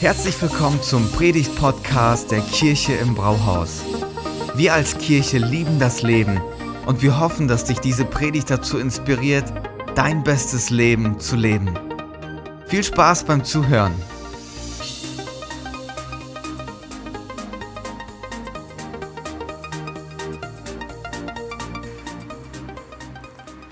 Herzlich 0.00 0.40
willkommen 0.42 0.82
zum 0.82 1.10
Predigt-Podcast 1.12 2.30
der 2.30 2.40
Kirche 2.40 2.94
im 2.94 3.14
Brauhaus. 3.14 3.82
Wir 4.54 4.74
als 4.74 4.98
Kirche 4.98 5.38
lieben 5.38 5.78
das 5.78 6.02
Leben 6.02 6.40
und 6.86 7.02
wir 7.02 7.20
hoffen, 7.20 7.48
dass 7.48 7.64
dich 7.64 7.78
diese 7.78 8.04
Predigt 8.04 8.50
dazu 8.50 8.78
inspiriert, 8.78 9.52
dein 9.94 10.22
bestes 10.22 10.70
Leben 10.70 11.20
zu 11.20 11.36
leben. 11.36 11.78
Viel 12.66 12.84
Spaß 12.84 13.24
beim 13.24 13.44
Zuhören. 13.44 13.94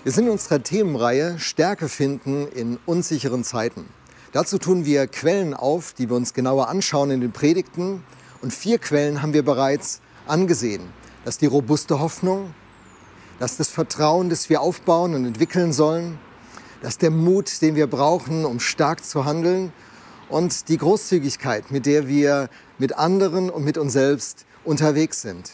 Wir 0.04 0.10
sind 0.10 0.26
in 0.26 0.32
unserer 0.32 0.62
Themenreihe 0.62 1.38
Stärke 1.38 1.88
finden 1.88 2.48
in 2.48 2.78
unsicheren 2.86 3.44
Zeiten. 3.44 3.84
Dazu 4.32 4.56
tun 4.56 4.86
wir 4.86 5.06
Quellen 5.08 5.52
auf, 5.52 5.92
die 5.92 6.08
wir 6.08 6.16
uns 6.16 6.32
genauer 6.32 6.68
anschauen 6.68 7.10
in 7.10 7.20
den 7.20 7.32
Predigten. 7.32 8.02
Und 8.40 8.54
vier 8.54 8.78
Quellen 8.78 9.20
haben 9.20 9.34
wir 9.34 9.44
bereits 9.44 10.00
angesehen. 10.26 10.82
Das 11.24 11.34
ist 11.34 11.42
die 11.42 11.46
robuste 11.46 12.00
Hoffnung, 12.00 12.54
das 13.38 13.52
ist 13.52 13.60
das 13.60 13.68
Vertrauen, 13.68 14.30
das 14.30 14.48
wir 14.48 14.60
aufbauen 14.62 15.14
und 15.14 15.26
entwickeln 15.26 15.72
sollen, 15.72 16.18
das 16.80 16.94
ist 16.94 17.02
der 17.02 17.10
Mut, 17.10 17.60
den 17.62 17.76
wir 17.76 17.86
brauchen, 17.86 18.44
um 18.44 18.58
stark 18.58 19.04
zu 19.04 19.24
handeln 19.24 19.72
und 20.28 20.68
die 20.68 20.78
Großzügigkeit, 20.78 21.70
mit 21.70 21.86
der 21.86 22.08
wir 22.08 22.48
mit 22.78 22.96
anderen 22.98 23.50
und 23.50 23.64
mit 23.64 23.78
uns 23.78 23.92
selbst 23.92 24.46
unterwegs 24.64 25.22
sind. 25.22 25.52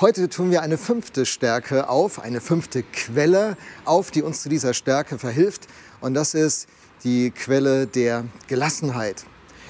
Heute 0.00 0.28
tun 0.28 0.50
wir 0.50 0.62
eine 0.62 0.78
fünfte 0.78 1.26
Stärke 1.26 1.88
auf, 1.88 2.20
eine 2.20 2.40
fünfte 2.40 2.82
Quelle 2.82 3.56
auf, 3.84 4.10
die 4.10 4.22
uns 4.22 4.42
zu 4.42 4.48
dieser 4.48 4.74
Stärke 4.74 5.18
verhilft. 5.18 5.66
Und 6.00 6.14
das 6.14 6.34
ist 6.34 6.68
die 7.04 7.30
Quelle 7.30 7.86
der 7.86 8.24
Gelassenheit. 8.46 9.24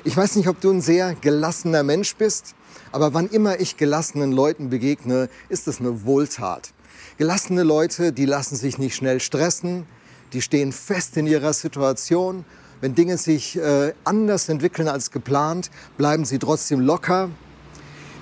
Ich 0.05 0.17
weiß 0.17 0.37
nicht, 0.37 0.49
ob 0.49 0.61
du 0.61 0.71
ein 0.71 0.81
sehr 0.81 1.15
gelassener 1.15 1.83
Mensch 1.83 2.17
bist, 2.17 2.55
aber 2.93 3.15
wann 3.15 3.29
immer 3.29 3.61
ich 3.61 3.77
gelassenen 3.77 4.33
Leuten 4.33 4.71
begegne, 4.71 5.29
ist 5.49 5.69
es 5.69 5.81
eine 5.81 6.05
Wohltat. 6.05 6.73
Gelassene 7.19 7.63
Leute, 7.63 8.13
die 8.13 8.25
lassen 8.25 8.57
sich 8.57 8.79
nicht 8.79 8.97
schnell 8.97 9.21
stressen, 9.21 9.87
die 10.33 10.43
stehen 10.43 10.73
fest 10.73 11.17
in 11.17 11.27
ihrer 11.27 11.53
Situation. 11.53 12.45
Wenn 12.81 12.95
Dinge 12.95 13.19
sich 13.19 13.57
äh, 13.57 13.93
anders 14.05 14.49
entwickeln 14.49 14.89
als 14.89 15.11
geplant, 15.11 15.71
bleiben 15.99 16.25
sie 16.25 16.39
trotzdem 16.39 16.81
locker. 16.81 17.31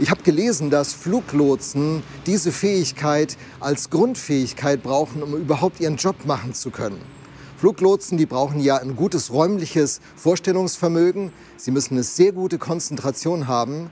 Ich 0.01 0.11
habe 0.11 0.23
gelesen, 0.23 0.71
dass 0.71 0.93
Fluglotsen 0.93 2.03
diese 2.27 2.53
Fähigkeit 2.53 3.37
als 3.61 3.91
Grundfähigkeit 3.91 4.83
brauchen, 4.83 5.23
um 5.23 5.35
überhaupt 5.35 5.81
ihren 5.81 5.97
Job 5.97 6.25
machen 6.25 6.55
zu 6.55 6.71
können. 6.71 7.18
Fluglotsen, 7.59 8.19
die 8.19 8.27
brauchen 8.27 8.61
ja 8.61 8.77
ein 8.77 8.95
gutes 8.95 9.33
räumliches 9.33 10.01
Vorstellungsvermögen. 10.15 11.33
Sie 11.57 11.73
müssen 11.73 11.95
eine 11.95 12.05
sehr 12.05 12.31
gute 12.31 12.57
Konzentration 12.57 13.49
haben. 13.49 13.91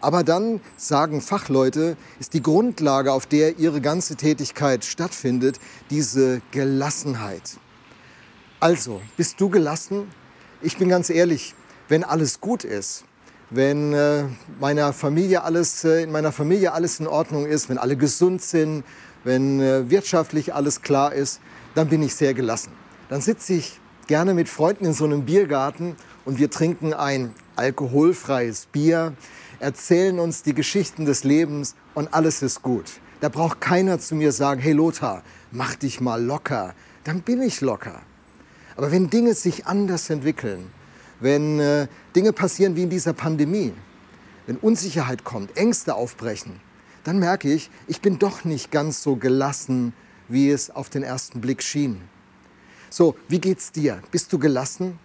Aber 0.00 0.22
dann, 0.22 0.60
sagen 0.76 1.20
Fachleute, 1.20 1.96
ist 2.20 2.32
die 2.32 2.42
Grundlage, 2.42 3.12
auf 3.12 3.26
der 3.26 3.58
ihre 3.58 3.80
ganze 3.80 4.14
Tätigkeit 4.14 4.84
stattfindet, 4.84 5.58
diese 5.90 6.40
Gelassenheit. 6.52 7.58
Also, 8.60 9.00
bist 9.16 9.40
du 9.40 9.48
gelassen? 9.48 10.06
Ich 10.62 10.76
bin 10.76 10.88
ganz 10.88 11.10
ehrlich, 11.10 11.56
wenn 11.88 12.04
alles 12.04 12.40
gut 12.40 12.62
ist, 12.62 13.02
wenn 13.50 13.94
äh, 13.94 14.26
meiner 14.60 14.92
Familie 14.92 15.42
alles, 15.42 15.82
äh, 15.82 16.04
in 16.04 16.12
meiner 16.12 16.30
Familie 16.30 16.72
alles 16.72 17.00
in 17.00 17.08
Ordnung 17.08 17.46
ist, 17.46 17.68
wenn 17.68 17.78
alle 17.78 17.96
gesund 17.96 18.42
sind, 18.42 18.84
wenn 19.24 19.60
äh, 19.60 19.90
wirtschaftlich 19.90 20.54
alles 20.54 20.82
klar 20.82 21.12
ist, 21.12 21.40
dann 21.74 21.88
bin 21.88 22.00
ich 22.00 22.14
sehr 22.14 22.32
gelassen 22.32 22.70
dann 23.08 23.20
sitze 23.20 23.54
ich 23.54 23.80
gerne 24.06 24.34
mit 24.34 24.48
Freunden 24.48 24.86
in 24.86 24.92
so 24.92 25.04
einem 25.04 25.24
Biergarten 25.24 25.96
und 26.24 26.38
wir 26.38 26.50
trinken 26.50 26.92
ein 26.94 27.34
alkoholfreies 27.56 28.66
Bier, 28.66 29.14
erzählen 29.60 30.18
uns 30.18 30.42
die 30.42 30.54
Geschichten 30.54 31.04
des 31.04 31.24
Lebens 31.24 31.74
und 31.94 32.12
alles 32.14 32.42
ist 32.42 32.62
gut. 32.62 33.00
Da 33.20 33.28
braucht 33.28 33.60
keiner 33.60 33.98
zu 33.98 34.14
mir 34.14 34.32
sagen, 34.32 34.60
hey 34.60 34.72
Lothar, 34.72 35.22
mach 35.50 35.74
dich 35.74 36.00
mal 36.00 36.22
locker. 36.22 36.74
Dann 37.04 37.22
bin 37.22 37.42
ich 37.42 37.60
locker. 37.60 38.00
Aber 38.76 38.92
wenn 38.92 39.10
Dinge 39.10 39.34
sich 39.34 39.66
anders 39.66 40.08
entwickeln, 40.08 40.70
wenn 41.18 41.58
äh, 41.58 41.88
Dinge 42.14 42.32
passieren 42.32 42.76
wie 42.76 42.84
in 42.84 42.90
dieser 42.90 43.12
Pandemie, 43.12 43.72
wenn 44.46 44.56
Unsicherheit 44.56 45.24
kommt, 45.24 45.56
Ängste 45.56 45.96
aufbrechen, 45.96 46.60
dann 47.02 47.18
merke 47.18 47.52
ich, 47.52 47.70
ich 47.88 48.00
bin 48.00 48.18
doch 48.18 48.44
nicht 48.44 48.70
ganz 48.70 49.02
so 49.02 49.16
gelassen, 49.16 49.94
wie 50.28 50.50
es 50.50 50.70
auf 50.70 50.90
den 50.90 51.02
ersten 51.02 51.40
Blick 51.40 51.62
schien. 51.62 52.00
So, 52.90 53.16
wie 53.28 53.38
geht's 53.38 53.70
dir? 53.70 54.00
Bist 54.10 54.32
du 54.32 54.38
gelassen? 54.38 54.98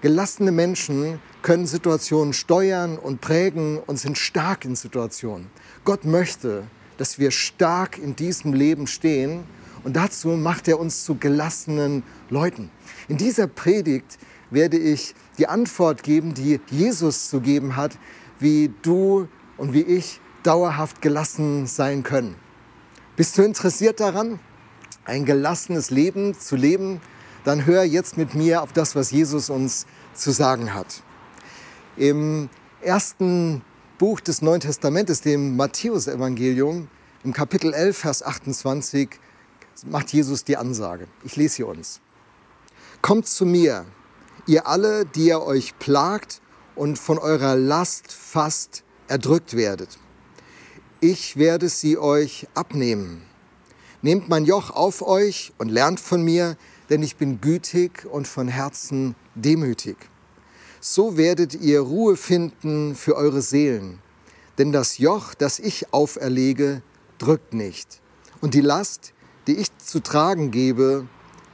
Gelassene 0.00 0.52
Menschen 0.52 1.20
können 1.42 1.66
Situationen 1.66 2.32
steuern 2.32 2.98
und 2.98 3.20
prägen 3.20 3.78
und 3.78 3.98
sind 3.98 4.18
stark 4.18 4.64
in 4.64 4.74
Situationen. 4.74 5.48
Gott 5.84 6.04
möchte, 6.04 6.64
dass 6.96 7.18
wir 7.18 7.30
stark 7.30 7.98
in 7.98 8.16
diesem 8.16 8.52
Leben 8.52 8.86
stehen 8.86 9.44
und 9.84 9.94
dazu 9.94 10.30
macht 10.30 10.66
er 10.66 10.80
uns 10.80 11.04
zu 11.04 11.14
gelassenen 11.14 12.02
Leuten. 12.30 12.70
In 13.08 13.16
dieser 13.16 13.46
Predigt 13.46 14.18
werde 14.50 14.76
ich 14.76 15.14
die 15.38 15.46
Antwort 15.46 16.02
geben, 16.02 16.34
die 16.34 16.60
Jesus 16.68 17.28
zu 17.28 17.40
geben 17.40 17.76
hat, 17.76 17.96
wie 18.40 18.72
du 18.82 19.28
und 19.56 19.72
wie 19.72 19.82
ich 19.82 20.20
dauerhaft 20.42 21.00
gelassen 21.00 21.66
sein 21.66 22.02
können. 22.02 22.34
Bist 23.16 23.38
du 23.38 23.42
interessiert 23.42 24.00
daran? 24.00 24.40
Ein 25.08 25.24
gelassenes 25.24 25.90
Leben 25.90 26.38
zu 26.38 26.54
leben, 26.54 27.00
dann 27.44 27.64
hör 27.64 27.82
jetzt 27.82 28.16
mit 28.18 28.34
mir 28.34 28.62
auf 28.62 28.72
das, 28.72 28.94
was 28.94 29.10
Jesus 29.10 29.48
uns 29.48 29.86
zu 30.14 30.30
sagen 30.30 30.74
hat. 30.74 31.02
Im 31.96 32.50
ersten 32.82 33.62
Buch 33.96 34.20
des 34.20 34.42
Neuen 34.42 34.60
Testamentes, 34.60 35.22
dem 35.22 35.56
Matthäusevangelium, 35.56 36.88
im 37.24 37.32
Kapitel 37.32 37.72
11, 37.72 37.96
Vers 37.96 38.22
28, 38.22 39.08
macht 39.86 40.12
Jesus 40.12 40.44
die 40.44 40.56
Ansage. 40.56 41.08
Ich 41.24 41.36
lese 41.36 41.56
sie 41.56 41.62
uns. 41.62 42.00
Kommt 43.00 43.26
zu 43.26 43.46
mir, 43.46 43.86
ihr 44.46 44.66
alle, 44.66 45.06
die 45.06 45.28
ihr 45.28 45.40
euch 45.40 45.78
plagt 45.78 46.42
und 46.76 46.98
von 46.98 47.18
eurer 47.18 47.56
Last 47.56 48.12
fast 48.12 48.84
erdrückt 49.08 49.56
werdet. 49.56 49.98
Ich 51.00 51.36
werde 51.36 51.68
sie 51.68 51.96
euch 51.96 52.46
abnehmen. 52.54 53.27
Nehmt 54.00 54.28
mein 54.28 54.44
Joch 54.44 54.70
auf 54.70 55.02
euch 55.02 55.52
und 55.58 55.70
lernt 55.70 55.98
von 55.98 56.22
mir, 56.22 56.56
denn 56.88 57.02
ich 57.02 57.16
bin 57.16 57.40
gütig 57.40 58.06
und 58.10 58.28
von 58.28 58.46
Herzen 58.46 59.16
demütig. 59.34 59.96
So 60.80 61.16
werdet 61.16 61.54
ihr 61.54 61.80
Ruhe 61.80 62.16
finden 62.16 62.94
für 62.94 63.16
eure 63.16 63.42
Seelen. 63.42 63.98
Denn 64.56 64.70
das 64.70 64.98
Joch, 64.98 65.34
das 65.34 65.58
ich 65.58 65.92
auferlege, 65.92 66.82
drückt 67.18 67.54
nicht. 67.54 68.00
Und 68.40 68.54
die 68.54 68.60
Last, 68.60 69.12
die 69.48 69.56
ich 69.56 69.76
zu 69.78 70.00
tragen 70.00 70.52
gebe, 70.52 71.08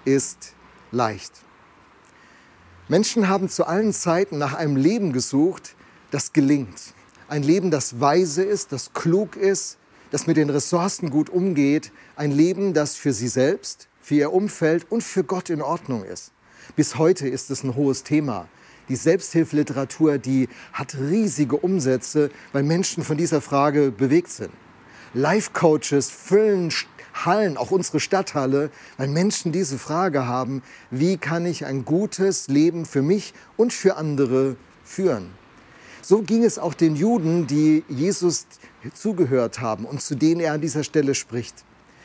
ist 0.04 0.53
leicht. 0.91 1.33
Menschen 2.88 3.28
haben 3.28 3.49
zu 3.49 3.66
allen 3.66 3.94
Zeiten 3.94 4.37
nach 4.37 4.53
einem 4.53 4.77
Leben 4.77 5.15
gesucht, 5.15 5.75
das 6.10 6.34
gelingt. 6.34 6.93
Ein 7.28 7.43
Leben, 7.43 7.71
das 7.71 8.00
weise 8.00 8.43
ist, 8.43 8.72
das 8.72 8.93
klug 8.93 9.37
ist, 9.37 9.78
das 10.15 10.29
mit 10.29 10.37
den 10.37 10.49
Ressourcen 10.49 11.11
gut 11.11 11.29
umgeht, 11.29 11.91
ein 12.15 12.31
Leben, 12.31 12.73
das 12.73 12.95
für 12.95 13.13
sie 13.13 13.27
selbst, 13.27 13.89
für 14.01 14.15
ihr 14.15 14.33
Umfeld 14.33 14.87
und 14.89 15.03
für 15.03 15.25
Gott 15.25 15.51
in 15.51 15.61
Ordnung 15.61 16.05
ist. 16.05 16.31
Bis 16.77 16.99
heute 16.99 17.27
ist 17.27 17.51
es 17.51 17.65
ein 17.65 17.75
hohes 17.75 18.05
Thema. 18.05 18.47
Die 18.89 18.95
Selbsthilfeliteratur, 18.95 20.19
die 20.19 20.49
hat 20.73 20.95
riesige 20.95 21.57
Umsätze, 21.57 22.31
weil 22.53 22.63
Menschen 22.63 23.03
von 23.03 23.17
dieser 23.17 23.41
Frage 23.41 23.91
bewegt 23.91 24.29
sind. 24.29 24.53
Life-Coaches 25.15 26.13
füllen 26.13 26.73
Hallen, 27.13 27.57
auch 27.57 27.73
unsere 27.73 27.99
Stadthalle, 27.99 28.71
weil 28.99 29.09
Menschen 29.09 29.51
diese 29.51 29.79
Frage 29.79 30.29
haben, 30.29 30.63
wie 30.93 31.17
kann 31.17 31.45
ich 31.45 31.67
ein 31.67 31.85
gutes 31.85 32.47
Leben 32.47 32.87
für 32.87 33.03
mich 33.03 33.35
und 33.57 33.73
für 33.73 33.97
andere 33.97 34.55
führen. 34.84 35.33
So 36.03 36.21
ging 36.21 36.45
es 36.45 36.59
auch 36.59 36.75
den 36.75 36.97
Juden, 36.97 37.47
die 37.47 37.83
Jesus 37.89 38.47
zugehört 38.92 39.60
haben 39.60 39.84
und 39.84 40.03
zu 40.03 40.15
denen 40.15 40.41
er 40.41 40.53
an 40.53 40.60
dieser 40.60 40.84
Stelle 40.84 41.15
spricht. 41.15 41.65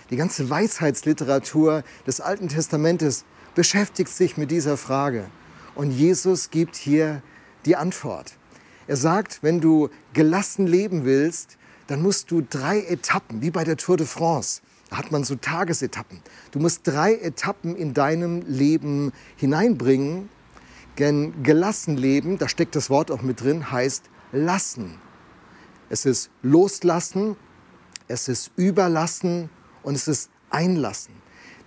Die 0.09 0.15
ganze 0.15 0.49
Weisheitsliteratur 0.49 1.83
des 2.07 2.21
Alten 2.21 2.47
Testamentes 2.47 3.25
beschäftigt 3.55 4.09
sich 4.09 4.37
mit 4.37 4.51
dieser 4.51 4.77
Frage. 4.77 5.25
Und 5.75 5.91
Jesus 5.91 6.49
gibt 6.49 6.75
hier 6.75 7.21
die 7.65 7.75
Antwort. 7.75 8.33
Er 8.87 8.97
sagt, 8.97 9.43
wenn 9.43 9.61
du 9.61 9.89
gelassen 10.13 10.65
leben 10.65 11.05
willst, 11.05 11.57
dann 11.87 12.01
musst 12.01 12.31
du 12.31 12.41
drei 12.41 12.79
Etappen, 12.81 13.41
wie 13.41 13.51
bei 13.51 13.63
der 13.63 13.77
Tour 13.77 13.97
de 13.97 14.07
France, 14.07 14.61
da 14.89 14.97
hat 14.97 15.11
man 15.11 15.23
so 15.23 15.35
Tagesetappen. 15.35 16.19
Du 16.51 16.59
musst 16.59 16.87
drei 16.87 17.13
Etappen 17.13 17.75
in 17.75 17.93
deinem 17.93 18.41
Leben 18.47 19.11
hineinbringen. 19.35 20.29
Denn 20.97 21.43
gelassen 21.43 21.95
leben, 21.95 22.37
da 22.37 22.49
steckt 22.49 22.75
das 22.75 22.89
Wort 22.89 23.11
auch 23.11 23.21
mit 23.21 23.41
drin, 23.41 23.71
heißt 23.71 24.09
lassen. 24.31 24.95
Es 25.89 26.05
ist 26.05 26.29
loslassen, 26.41 27.35
es 28.07 28.27
ist 28.27 28.51
überlassen 28.55 29.49
und 29.83 29.95
es 29.95 30.07
ist 30.07 30.29
einlassen. 30.49 31.13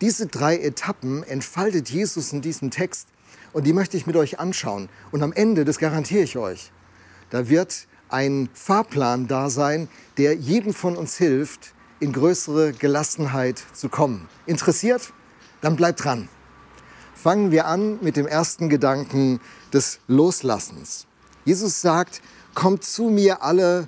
Diese 0.01 0.27
drei 0.27 0.59
Etappen 0.59 1.23
entfaltet 1.23 1.91
Jesus 1.91 2.33
in 2.33 2.41
diesem 2.41 2.71
Text 2.71 3.09
Und 3.53 3.67
die 3.67 3.73
möchte 3.73 3.97
ich 3.97 4.07
mit 4.07 4.17
euch 4.17 4.41
anschauen. 4.41 4.89
Und 5.11 5.23
am 5.23 5.33
Ende, 5.33 5.65
das 5.65 5.79
garantiere 5.79 6.23
ich 6.23 6.37
euch, 6.37 6.73
da 7.31 7.49
wird 7.49 7.87
ein 8.09 8.49
Fahrplan 8.53 9.27
da 9.27 9.51
sein, 9.51 9.89
der 10.19 10.35
jedem 10.35 10.75
von 10.75 10.97
uns 10.97 11.17
hilft, 11.17 11.75
in 12.01 12.13
größere 12.13 12.73
Gelassenheit 12.73 13.63
zu 13.73 13.89
kommen. 13.89 14.29
Interessiert? 14.47 15.13
Dann 15.61 15.77
bleibt 15.77 16.05
dran. 16.05 16.29
Fangen 17.15 17.53
wir 17.53 17.67
an 17.67 17.99
mit 18.03 18.17
dem 18.17 18.27
ersten 18.27 18.69
Gedanken 18.69 19.41
des 19.73 20.01
Loslassens. 20.09 21.07
Jesus 21.45 21.81
sagt, 21.81 22.21
kommt 22.55 22.85
zu 22.85 23.05
mir 23.05 23.43
alle, 23.43 23.87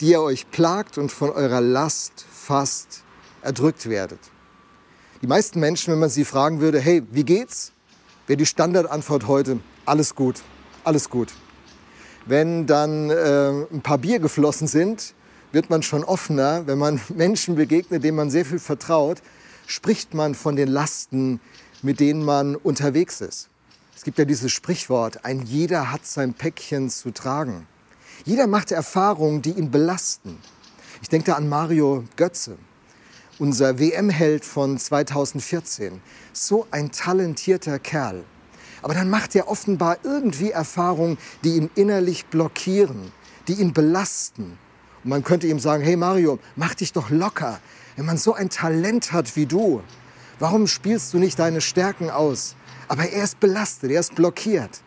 die 0.00 0.10
ihr 0.10 0.22
euch 0.22 0.50
plagt 0.50 0.98
und 0.98 1.12
von 1.12 1.30
eurer 1.30 1.60
Last 1.60 2.24
fast 2.30 3.02
erdrückt 3.42 3.88
werdet. 3.88 4.18
Die 5.22 5.26
meisten 5.26 5.60
Menschen, 5.60 5.92
wenn 5.92 6.00
man 6.00 6.08
sie 6.08 6.24
fragen 6.24 6.60
würde, 6.60 6.80
hey, 6.80 7.02
wie 7.10 7.24
geht's? 7.24 7.72
Wäre 8.26 8.38
die 8.38 8.46
Standardantwort 8.46 9.26
heute, 9.26 9.60
alles 9.84 10.14
gut, 10.14 10.42
alles 10.84 11.10
gut. 11.10 11.28
Wenn 12.26 12.66
dann 12.66 13.10
äh, 13.10 13.66
ein 13.72 13.82
paar 13.82 13.98
Bier 13.98 14.18
geflossen 14.18 14.66
sind, 14.66 15.14
wird 15.52 15.68
man 15.68 15.82
schon 15.82 16.04
offener. 16.04 16.66
Wenn 16.66 16.78
man 16.78 17.00
Menschen 17.08 17.56
begegnet, 17.56 18.04
denen 18.04 18.16
man 18.16 18.30
sehr 18.30 18.44
viel 18.44 18.58
vertraut, 18.58 19.20
spricht 19.66 20.14
man 20.14 20.34
von 20.34 20.56
den 20.56 20.68
Lasten, 20.68 21.40
mit 21.82 22.00
denen 22.00 22.24
man 22.24 22.56
unterwegs 22.56 23.20
ist. 23.20 23.48
Es 23.96 24.04
gibt 24.04 24.18
ja 24.18 24.24
dieses 24.24 24.50
Sprichwort, 24.50 25.24
ein 25.24 25.42
jeder 25.42 25.92
hat 25.92 26.06
sein 26.06 26.32
Päckchen 26.32 26.88
zu 26.88 27.10
tragen. 27.10 27.66
Jeder 28.24 28.46
macht 28.46 28.70
Erfahrungen, 28.70 29.40
die 29.40 29.52
ihn 29.52 29.70
belasten. 29.70 30.38
Ich 31.00 31.08
denke 31.08 31.30
da 31.30 31.36
an 31.36 31.48
Mario 31.48 32.04
Götze, 32.16 32.58
unser 33.38 33.78
WM-Held 33.78 34.44
von 34.44 34.76
2014. 34.76 36.02
So 36.32 36.66
ein 36.70 36.92
talentierter 36.92 37.78
Kerl. 37.78 38.24
Aber 38.82 38.94
dann 38.94 39.08
macht 39.08 39.34
er 39.34 39.48
offenbar 39.48 39.98
irgendwie 40.04 40.50
Erfahrungen, 40.50 41.16
die 41.44 41.56
ihn 41.56 41.70
innerlich 41.74 42.26
blockieren, 42.26 43.12
die 43.48 43.54
ihn 43.54 43.72
belasten. 43.72 44.58
Und 45.02 45.10
man 45.10 45.24
könnte 45.24 45.46
ihm 45.46 45.58
sagen, 45.58 45.82
hey 45.82 45.96
Mario, 45.96 46.38
mach 46.56 46.74
dich 46.74 46.92
doch 46.92 47.08
locker. 47.08 47.58
Wenn 47.96 48.06
man 48.06 48.18
so 48.18 48.34
ein 48.34 48.50
Talent 48.50 49.12
hat 49.12 49.34
wie 49.36 49.46
du, 49.46 49.82
warum 50.38 50.66
spielst 50.66 51.14
du 51.14 51.18
nicht 51.18 51.38
deine 51.38 51.62
Stärken 51.62 52.10
aus? 52.10 52.54
Aber 52.88 53.08
er 53.08 53.24
ist 53.24 53.40
belastet, 53.40 53.90
er 53.90 54.00
ist 54.00 54.14
blockiert. 54.14 54.82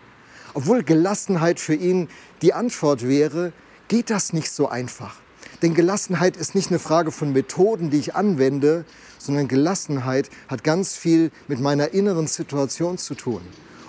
Obwohl 0.54 0.84
Gelassenheit 0.84 1.60
für 1.60 1.74
ihn 1.74 2.10
die 2.42 2.54
Antwort 2.54 3.08
wäre, 3.08 3.54
geht 3.88 4.10
das 4.10 4.34
nicht 4.34 4.52
so 4.52 4.70
einfach. 4.70 5.16
Denn 5.62 5.74
Gelassenheit 5.74 6.38
ist 6.38 6.56
nicht 6.56 6.70
eine 6.70 6.80
Frage 6.80 7.12
von 7.12 7.34
Methoden, 7.34 7.90
die 7.90 7.98
ich 7.98 8.16
anwende, 8.16 8.86
sondern 9.18 9.48
Gelassenheit 9.48 10.30
hat 10.48 10.64
ganz 10.64 10.96
viel 10.96 11.32
mit 11.48 11.60
meiner 11.60 11.94
inneren 11.94 12.28
Situation 12.28 12.98
zu 12.98 13.16
tun. 13.16 13.42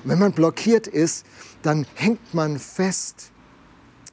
Und 0.03 0.11
wenn 0.11 0.19
man 0.19 0.33
blockiert 0.33 0.87
ist, 0.87 1.27
dann 1.63 1.87
hängt 1.95 2.35
man 2.35 2.59
fest. 2.59 3.31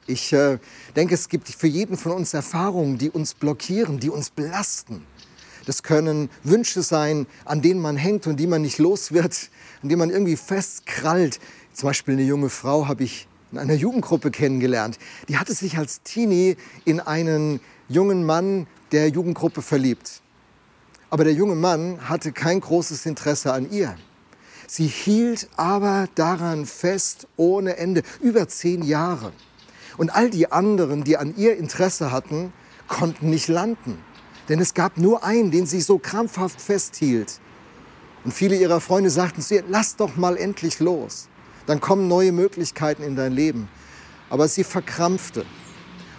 Ich 0.06 0.32
äh, 0.32 0.58
denke, 0.96 1.14
es 1.14 1.28
gibt 1.28 1.48
für 1.48 1.68
jeden 1.68 1.96
von 1.96 2.12
uns 2.12 2.34
Erfahrungen, 2.34 2.98
die 2.98 3.10
uns 3.10 3.34
blockieren, 3.34 4.00
die 4.00 4.10
uns 4.10 4.30
belasten. 4.30 5.06
Das 5.66 5.84
können 5.84 6.28
Wünsche 6.42 6.82
sein, 6.82 7.26
an 7.44 7.62
denen 7.62 7.80
man 7.80 7.96
hängt 7.96 8.26
und 8.26 8.38
die 8.38 8.48
man 8.48 8.62
nicht 8.62 8.78
los 8.78 9.12
wird, 9.12 9.50
an 9.82 9.88
denen 9.88 10.00
man 10.00 10.10
irgendwie 10.10 10.36
festkrallt. 10.36 11.38
Zum 11.72 11.88
Beispiel 11.88 12.14
eine 12.14 12.24
junge 12.24 12.50
Frau 12.50 12.86
habe 12.86 13.04
ich 13.04 13.26
in 13.50 13.58
einer 13.58 13.74
Jugendgruppe 13.74 14.30
kennengelernt. 14.30 14.98
Die 15.28 15.38
hatte 15.38 15.54
sich 15.54 15.78
als 15.78 16.02
Teenie 16.02 16.56
in 16.84 17.00
einen 17.00 17.60
jungen 17.88 18.24
Mann 18.24 18.66
der 18.92 19.08
Jugendgruppe 19.08 19.62
verliebt. 19.62 20.22
Aber 21.10 21.24
der 21.24 21.34
junge 21.34 21.54
Mann 21.54 22.08
hatte 22.08 22.32
kein 22.32 22.60
großes 22.60 23.04
Interesse 23.06 23.52
an 23.52 23.70
ihr. 23.70 23.94
Sie 24.66 24.86
hielt 24.86 25.48
aber 25.56 26.08
daran 26.14 26.64
fest 26.64 27.26
ohne 27.36 27.76
Ende, 27.76 28.02
über 28.20 28.48
zehn 28.48 28.82
Jahre. 28.82 29.32
Und 29.98 30.14
all 30.14 30.30
die 30.30 30.50
anderen, 30.50 31.04
die 31.04 31.18
an 31.18 31.34
ihr 31.36 31.56
Interesse 31.58 32.10
hatten, 32.10 32.52
konnten 32.88 33.28
nicht 33.28 33.48
landen. 33.48 33.98
Denn 34.48 34.58
es 34.58 34.72
gab 34.72 34.96
nur 34.96 35.24
einen, 35.24 35.50
den 35.50 35.66
sie 35.66 35.82
so 35.82 35.98
krampfhaft 35.98 36.60
festhielt. 36.60 37.40
Und 38.24 38.32
viele 38.32 38.56
ihrer 38.56 38.80
Freunde 38.80 39.10
sagten 39.10 39.42
zu 39.42 39.56
ihr, 39.56 39.64
lass 39.68 39.96
doch 39.96 40.16
mal 40.16 40.36
endlich 40.36 40.80
los. 40.80 41.28
Dann 41.66 41.80
kommen 41.80 42.08
neue 42.08 42.32
Möglichkeiten 42.32 43.02
in 43.02 43.16
dein 43.16 43.32
Leben. 43.32 43.68
Aber 44.30 44.48
sie 44.48 44.64
verkrampfte. 44.64 45.44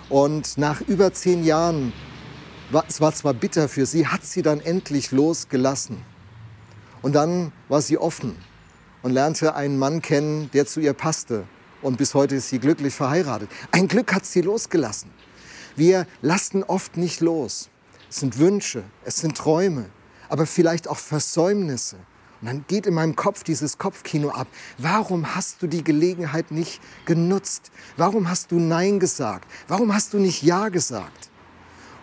Und 0.09 0.57
nach 0.57 0.81
über 0.81 1.13
zehn 1.13 1.43
Jahren, 1.43 1.93
es 2.87 3.01
war 3.01 3.13
zwar 3.13 3.33
bitter 3.33 3.67
für 3.67 3.85
sie, 3.85 4.07
hat 4.07 4.23
sie 4.25 4.41
dann 4.41 4.59
endlich 4.59 5.11
losgelassen. 5.11 5.97
Und 7.01 7.13
dann 7.13 7.51
war 7.69 7.81
sie 7.81 7.97
offen 7.97 8.35
und 9.01 9.11
lernte 9.11 9.55
einen 9.55 9.77
Mann 9.77 10.01
kennen, 10.01 10.49
der 10.53 10.65
zu 10.65 10.79
ihr 10.79 10.93
passte. 10.93 11.45
Und 11.81 11.97
bis 11.97 12.13
heute 12.13 12.35
ist 12.35 12.49
sie 12.49 12.59
glücklich 12.59 12.93
verheiratet. 12.93 13.49
Ein 13.71 13.87
Glück 13.87 14.13
hat 14.13 14.25
sie 14.25 14.41
losgelassen. 14.41 15.11
Wir 15.75 16.07
lassen 16.21 16.63
oft 16.63 16.97
nicht 16.97 17.19
los. 17.19 17.69
Es 18.09 18.19
sind 18.19 18.37
Wünsche, 18.37 18.83
es 19.03 19.17
sind 19.17 19.35
Träume, 19.35 19.89
aber 20.29 20.45
vielleicht 20.45 20.87
auch 20.87 20.97
Versäumnisse. 20.97 21.97
Und 22.43 22.47
dann 22.47 22.65
geht 22.67 22.87
in 22.87 22.95
meinem 22.95 23.15
Kopf 23.15 23.45
dieses 23.45 23.77
Kopfkino 23.77 24.29
ab. 24.29 24.49
Warum 24.77 25.33
hast 25.33 25.61
du 25.61 25.67
die 25.67 25.81
Gelegenheit 25.81 26.51
nicht 26.51 26.81
genutzt? 27.05 27.71
Warum 27.95 28.29
hast 28.29 28.51
du 28.51 28.59
Nein 28.59 28.99
gesagt? 28.99 29.49
Warum 29.69 29.93
hast 29.93 30.13
du 30.13 30.19
nicht 30.19 30.43
Ja 30.43 30.67
gesagt? 30.67 31.29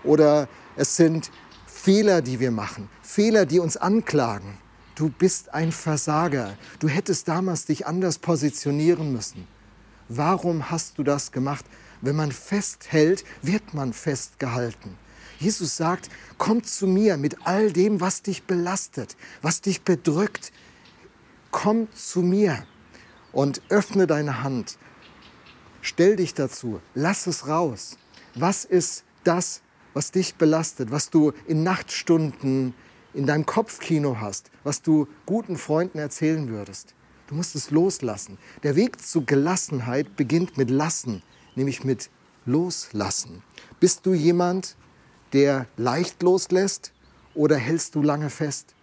Oder 0.03 0.49
es 0.77 0.97
sind 0.97 1.31
Fehler, 1.67 2.23
die 2.23 2.41
wir 2.41 2.53
machen, 2.53 2.89
Fehler, 3.03 3.45
die 3.45 3.59
uns 3.59 3.77
anklagen. 3.77 4.57
Du 4.95 5.11
bist 5.11 5.53
ein 5.53 5.73
Versager. 5.73 6.57
Du 6.79 6.89
hättest 6.89 7.29
damals 7.29 7.67
dich 7.67 7.87
anders 7.87 8.19
positionieren 8.19 9.13
müssen. 9.13 9.47
Warum 10.09 10.71
hast 10.71 10.97
du 10.97 11.03
das 11.03 11.33
gemacht? 11.33 11.67
Wenn 12.01 12.17
man 12.17 12.33
festhält, 12.33 13.25
wird 13.43 13.75
man 13.75 13.93
festgehalten. 13.93 14.97
Jesus 15.41 15.79
sagt, 15.79 16.11
komm 16.37 16.63
zu 16.63 16.87
mir 16.87 17.17
mit 17.17 17.47
all 17.47 17.73
dem, 17.73 18.01
was 18.03 18.21
dich 18.21 18.43
belastet, 18.43 19.17
was 19.41 19.63
dich 19.63 19.83
bedrückt. 19.83 20.53
Komm 21.51 21.91
zu 21.95 22.21
mir 22.21 22.63
und 23.33 23.63
öffne 23.71 24.07
deine 24.07 24.43
Hand. 24.43 24.77
Stell 25.81 26.17
dich 26.17 26.35
dazu, 26.35 26.81
lass 26.95 27.27
es 27.27 27.49
raus. 27.49 27.97
Was 28.35 28.67
ist 28.67 29.05
das, 29.25 29.63
was 29.95 30.13
dich 30.13 30.35
belastet, 30.35 30.91
was 30.91 31.09
du 31.09 31.33
in 31.47 31.63
Nachtstunden 31.63 32.75
in 33.15 33.27
deinem 33.27 33.47
Kopfkino 33.47 34.21
hast, 34.21 34.51
was 34.63 34.83
du 34.83 35.09
guten 35.25 35.57
Freunden 35.57 35.99
erzählen 35.99 36.49
würdest? 36.51 36.95
Du 37.29 37.35
musst 37.35 37.55
es 37.55 37.71
loslassen. 37.71 38.37
Der 38.63 38.77
Weg 38.77 39.01
zu 39.01 39.25
Gelassenheit 39.25 40.17
beginnt 40.17 40.59
mit 40.59 40.69
Lassen, 40.69 41.23
nämlich 41.55 41.83
mit 41.83 42.11
Loslassen. 42.45 43.43
Bist 43.79 44.05
du 44.05 44.13
jemand, 44.13 44.77
der 45.33 45.67
leicht 45.77 46.23
loslässt 46.23 46.93
oder 47.35 47.57
hältst 47.57 47.95
du 47.95 48.03
lange 48.03 48.31
fest? 48.31 48.75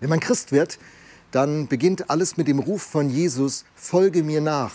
Wenn 0.00 0.10
man 0.10 0.20
Christ 0.20 0.52
wird, 0.52 0.78
dann 1.30 1.68
beginnt 1.68 2.10
alles 2.10 2.36
mit 2.36 2.48
dem 2.48 2.58
Ruf 2.58 2.82
von 2.82 3.08
Jesus, 3.08 3.64
folge 3.74 4.22
mir 4.22 4.40
nach. 4.40 4.72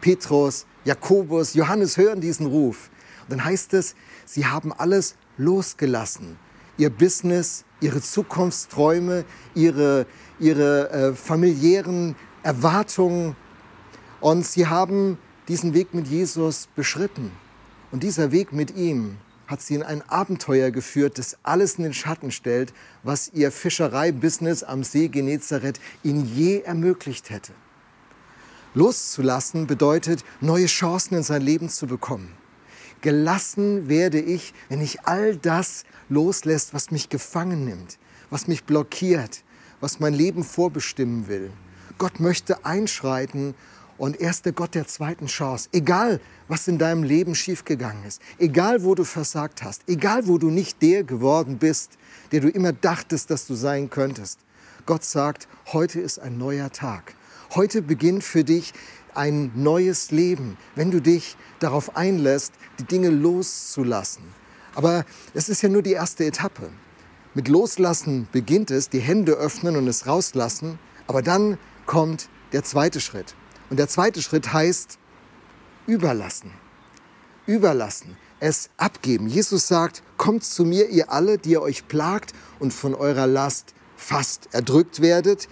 Petrus, 0.00 0.66
Jakobus, 0.84 1.54
Johannes 1.54 1.96
hören 1.96 2.20
diesen 2.20 2.46
Ruf. 2.46 2.90
Und 3.22 3.32
dann 3.32 3.44
heißt 3.44 3.72
es, 3.74 3.94
sie 4.24 4.46
haben 4.46 4.72
alles 4.72 5.14
losgelassen. 5.36 6.38
Ihr 6.76 6.90
Business, 6.90 7.64
ihre 7.80 8.00
Zukunftsträume, 8.00 9.24
ihre, 9.54 10.06
ihre 10.40 10.90
äh, 10.90 11.14
familiären 11.14 12.16
Erwartungen. 12.42 13.36
Und 14.20 14.46
sie 14.46 14.66
haben 14.66 15.18
diesen 15.48 15.74
Weg 15.74 15.94
mit 15.94 16.08
Jesus 16.08 16.68
beschritten. 16.74 17.30
Und 17.92 18.02
dieser 18.02 18.32
Weg 18.32 18.52
mit 18.52 18.74
ihm 18.76 19.18
hat 19.46 19.60
sie 19.60 19.74
in 19.74 19.82
ein 19.82 20.02
Abenteuer 20.08 20.70
geführt, 20.70 21.18
das 21.18 21.36
alles 21.42 21.74
in 21.74 21.84
den 21.84 21.94
Schatten 21.94 22.30
stellt, 22.30 22.72
was 23.02 23.30
ihr 23.34 23.50
Fischereibusiness 23.50 24.62
am 24.62 24.84
See 24.84 25.08
Genezareth 25.08 25.80
ihnen 26.02 26.24
je 26.24 26.60
ermöglicht 26.60 27.30
hätte. 27.30 27.52
Loszulassen 28.74 29.66
bedeutet, 29.66 30.24
neue 30.40 30.66
Chancen 30.66 31.16
in 31.16 31.22
sein 31.22 31.42
Leben 31.42 31.68
zu 31.68 31.86
bekommen. 31.86 32.32
Gelassen 33.02 33.88
werde 33.88 34.20
ich, 34.20 34.54
wenn 34.68 34.80
ich 34.80 35.04
all 35.04 35.36
das 35.36 35.84
loslässt, 36.08 36.72
was 36.72 36.90
mich 36.90 37.08
gefangen 37.08 37.64
nimmt, 37.64 37.98
was 38.30 38.46
mich 38.46 38.64
blockiert, 38.64 39.42
was 39.80 40.00
mein 40.00 40.14
Leben 40.14 40.44
vorbestimmen 40.44 41.26
will. 41.28 41.50
Gott 41.98 42.20
möchte 42.20 42.64
einschreiten 42.64 43.54
und 44.02 44.20
er 44.20 44.30
ist 44.30 44.46
der 44.46 44.52
Gott 44.52 44.74
der 44.74 44.88
zweiten 44.88 45.26
Chance. 45.26 45.68
Egal, 45.70 46.20
was 46.48 46.66
in 46.66 46.76
deinem 46.76 47.04
Leben 47.04 47.36
schiefgegangen 47.36 48.02
ist, 48.04 48.20
egal, 48.36 48.82
wo 48.82 48.96
du 48.96 49.04
versagt 49.04 49.62
hast, 49.62 49.82
egal, 49.86 50.26
wo 50.26 50.38
du 50.38 50.50
nicht 50.50 50.82
der 50.82 51.04
geworden 51.04 51.58
bist, 51.58 51.98
der 52.32 52.40
du 52.40 52.48
immer 52.48 52.72
dachtest, 52.72 53.30
dass 53.30 53.46
du 53.46 53.54
sein 53.54 53.90
könntest. 53.90 54.40
Gott 54.86 55.04
sagt, 55.04 55.46
heute 55.72 56.00
ist 56.00 56.18
ein 56.18 56.36
neuer 56.36 56.72
Tag. 56.72 57.14
Heute 57.54 57.80
beginnt 57.80 58.24
für 58.24 58.42
dich 58.42 58.72
ein 59.14 59.52
neues 59.54 60.10
Leben, 60.10 60.56
wenn 60.74 60.90
du 60.90 61.00
dich 61.00 61.36
darauf 61.60 61.96
einlässt, 61.96 62.54
die 62.80 62.84
Dinge 62.84 63.08
loszulassen. 63.08 64.24
Aber 64.74 65.04
es 65.32 65.48
ist 65.48 65.62
ja 65.62 65.68
nur 65.68 65.82
die 65.82 65.92
erste 65.92 66.24
Etappe. 66.24 66.70
Mit 67.34 67.46
Loslassen 67.46 68.26
beginnt 68.32 68.72
es, 68.72 68.88
die 68.88 68.98
Hände 68.98 69.34
öffnen 69.34 69.76
und 69.76 69.86
es 69.86 70.08
rauslassen, 70.08 70.80
aber 71.06 71.22
dann 71.22 71.56
kommt 71.86 72.28
der 72.52 72.64
zweite 72.64 73.00
Schritt. 73.00 73.36
Und 73.72 73.78
der 73.78 73.88
zweite 73.88 74.20
Schritt 74.20 74.52
heißt 74.52 74.98
überlassen. 75.86 76.50
Überlassen. 77.46 78.18
Es 78.38 78.68
abgeben. 78.76 79.28
Jesus 79.28 79.66
sagt, 79.66 80.02
kommt 80.18 80.44
zu 80.44 80.66
mir, 80.66 80.90
ihr 80.90 81.10
alle, 81.10 81.38
die 81.38 81.52
ihr 81.52 81.62
euch 81.62 81.88
plagt 81.88 82.34
und 82.58 82.74
von 82.74 82.94
eurer 82.94 83.26
Last 83.26 83.72
fast 83.96 84.50
erdrückt 84.52 85.00
werdet. 85.00 85.48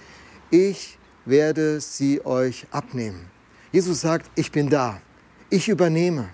Ich 0.51 0.99
werde 1.25 1.81
sie 1.81 2.23
euch 2.27 2.67
abnehmen. 2.73 3.31
Jesus 3.73 4.03
sagt, 4.03 4.31
ich 4.35 4.53
bin 4.53 4.69
da. 4.69 5.01
Ich 5.49 5.71
übernehme. 5.71 6.29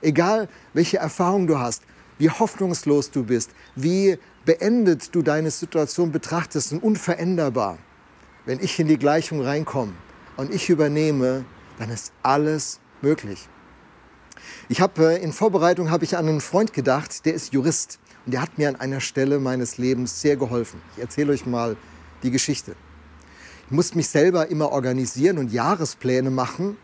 Egal, 0.00 0.48
welche 0.72 0.96
Erfahrung 0.96 1.46
du 1.46 1.60
hast, 1.60 1.84
wie 2.18 2.28
hoffnungslos 2.28 3.12
du 3.12 3.22
bist, 3.22 3.52
wie 3.76 4.18
beendet 4.44 5.14
du 5.14 5.22
deine 5.22 5.52
Situation 5.52 6.10
betrachtest 6.10 6.72
und 6.72 6.82
unveränderbar. 6.82 7.78
Wenn 8.46 8.58
ich 8.58 8.80
in 8.80 8.88
die 8.88 8.98
Gleichung 8.98 9.42
reinkomme 9.42 9.92
und 10.36 10.52
ich 10.52 10.68
übernehme, 10.68 11.44
dann 11.78 11.90
ist 11.90 12.12
alles 12.22 12.80
möglich. 13.02 13.48
Ich 14.68 14.80
habe 14.80 15.14
äh, 15.14 15.22
in 15.22 15.32
Vorbereitung 15.32 15.90
habe 15.90 16.04
ich 16.04 16.16
an 16.16 16.28
einen 16.28 16.40
Freund 16.40 16.72
gedacht, 16.72 17.24
der 17.26 17.34
ist 17.34 17.52
Jurist 17.52 17.98
und 18.24 18.32
der 18.32 18.42
hat 18.42 18.58
mir 18.58 18.68
an 18.68 18.76
einer 18.76 19.00
Stelle 19.00 19.38
meines 19.38 19.78
Lebens 19.78 20.20
sehr 20.20 20.36
geholfen. 20.36 20.80
Ich 20.96 21.02
erzähle 21.02 21.32
euch 21.32 21.46
mal 21.46 21.76
die 22.22 22.30
Geschichte. 22.30 22.74
Ich 23.66 23.70
musste 23.72 23.96
mich 23.96 24.08
selber 24.08 24.48
immer 24.48 24.72
organisieren 24.72 25.38
und 25.38 25.52
Jahrespläne 25.52 26.30
machen 26.30 26.76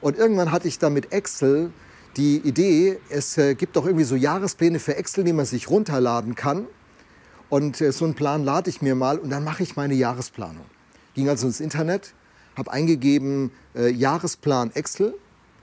und 0.00 0.16
irgendwann 0.16 0.52
hatte 0.52 0.68
ich 0.68 0.78
dann 0.78 0.92
mit 0.92 1.12
Excel 1.12 1.72
die 2.16 2.38
Idee, 2.38 2.98
es 3.10 3.36
äh, 3.36 3.54
gibt 3.54 3.76
doch 3.76 3.84
irgendwie 3.84 4.04
so 4.04 4.16
Jahrespläne 4.16 4.78
für 4.78 4.96
Excel, 4.96 5.24
die 5.24 5.34
man 5.34 5.44
sich 5.44 5.68
runterladen 5.68 6.34
kann. 6.34 6.66
Und 7.48 7.80
äh, 7.80 7.92
so 7.92 8.04
einen 8.04 8.14
Plan 8.14 8.42
lade 8.42 8.70
ich 8.70 8.80
mir 8.80 8.94
mal 8.94 9.18
und 9.18 9.30
dann 9.30 9.44
mache 9.44 9.62
ich 9.62 9.76
meine 9.76 9.94
Jahresplanung. 9.94 10.64
Ging 11.14 11.28
also 11.28 11.46
ins 11.46 11.60
Internet, 11.60 12.14
habe 12.56 12.72
eingegeben 12.72 13.50
äh, 13.74 13.90
Jahresplan 13.90 14.70
Excel, 14.74 15.14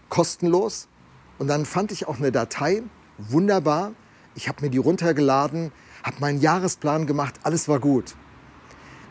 kostenlos. 0.10 0.88
Und 1.40 1.48
dann 1.48 1.66
fand 1.66 1.92
ich 1.92 2.08
auch 2.08 2.18
eine 2.18 2.32
Datei, 2.32 2.84
wunderbar. 3.18 3.92
Ich 4.36 4.48
habe 4.48 4.62
mir 4.62 4.70
die 4.70 4.78
runtergeladen, 4.78 5.72
habe 6.04 6.18
meinen 6.20 6.40
Jahresplan 6.40 7.06
gemacht, 7.06 7.36
alles 7.44 7.68
war 7.68 7.80
gut. 7.80 8.16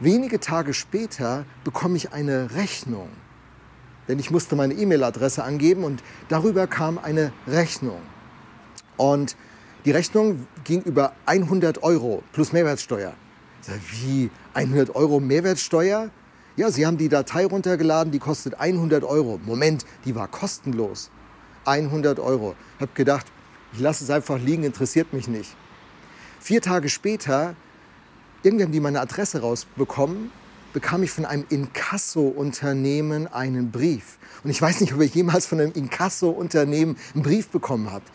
Wenige 0.01 0.41
Tage 0.41 0.75
später 0.75 1.45
bekomme 1.65 1.97
ich 1.97 2.12
eine 2.12 2.55
Rechnung 2.55 3.09
denn 4.09 4.19
ich 4.19 4.31
musste 4.31 4.57
meine 4.57 4.75
E-Mail-Adresse 4.75 5.45
angeben 5.45 5.85
und 5.85 6.03
darüber 6.29 6.67
kam 6.67 6.99
eine 6.99 7.33
Rechnung. 7.47 8.01
Und 8.97 9.37
die 9.85 9.91
Rechnung 9.91 10.47
ging 10.65 10.83
über 10.83 11.15
100 11.27 11.83
Euro 11.83 12.23
plus 12.33 12.53
Mehrwertsteuer. 12.53 13.15
Wie 13.91 14.31
100 14.55 14.95
Euro 14.95 15.21
Mehrwertsteuer? 15.21 16.11
Ja, 16.56 16.71
Sie 16.71 16.87
haben 16.87 16.99
die 16.99 17.09
Datei 17.09 17.47
runtergeladen, 17.47 18.12
die 18.12 18.18
kostet 18.18 18.61
100 18.61 19.04
Euro. 19.04 19.40
Moment, 19.44 19.85
die 20.04 20.14
war 20.14 20.28
kostenlos. 20.28 21.11
100 21.64 22.18
Euro. 22.18 22.54
Ich 22.76 22.82
habe 22.82 22.92
gedacht, 22.94 23.26
ich 23.73 23.80
lasse 23.80 24.04
es 24.04 24.11
einfach 24.11 24.38
liegen, 24.38 24.64
interessiert 24.64 25.12
mich 25.12 25.28
nicht. 25.28 25.56
Vier 26.40 26.61
Tage 26.61 26.88
später, 26.88 27.54
irgendwie 28.42 28.64
haben 28.64 28.73
die 28.73 28.80
meine 28.80 29.00
Adresse 29.00 29.40
rausbekommen 29.40 30.30
bekam 30.73 31.02
ich 31.02 31.11
von 31.11 31.25
einem 31.25 31.44
Inkasso-Unternehmen 31.49 33.26
einen 33.28 33.71
Brief. 33.71 34.18
Und 34.42 34.50
ich 34.50 34.61
weiß 34.61 34.80
nicht, 34.80 34.94
ob 34.94 35.00
ihr 35.00 35.06
jemals 35.06 35.47
von 35.47 35.61
einem 35.61 35.73
Inkasso-Unternehmen 35.73 36.97
einen 37.14 37.23
Brief 37.23 37.49
bekommen 37.49 37.92
habt. 37.92 38.11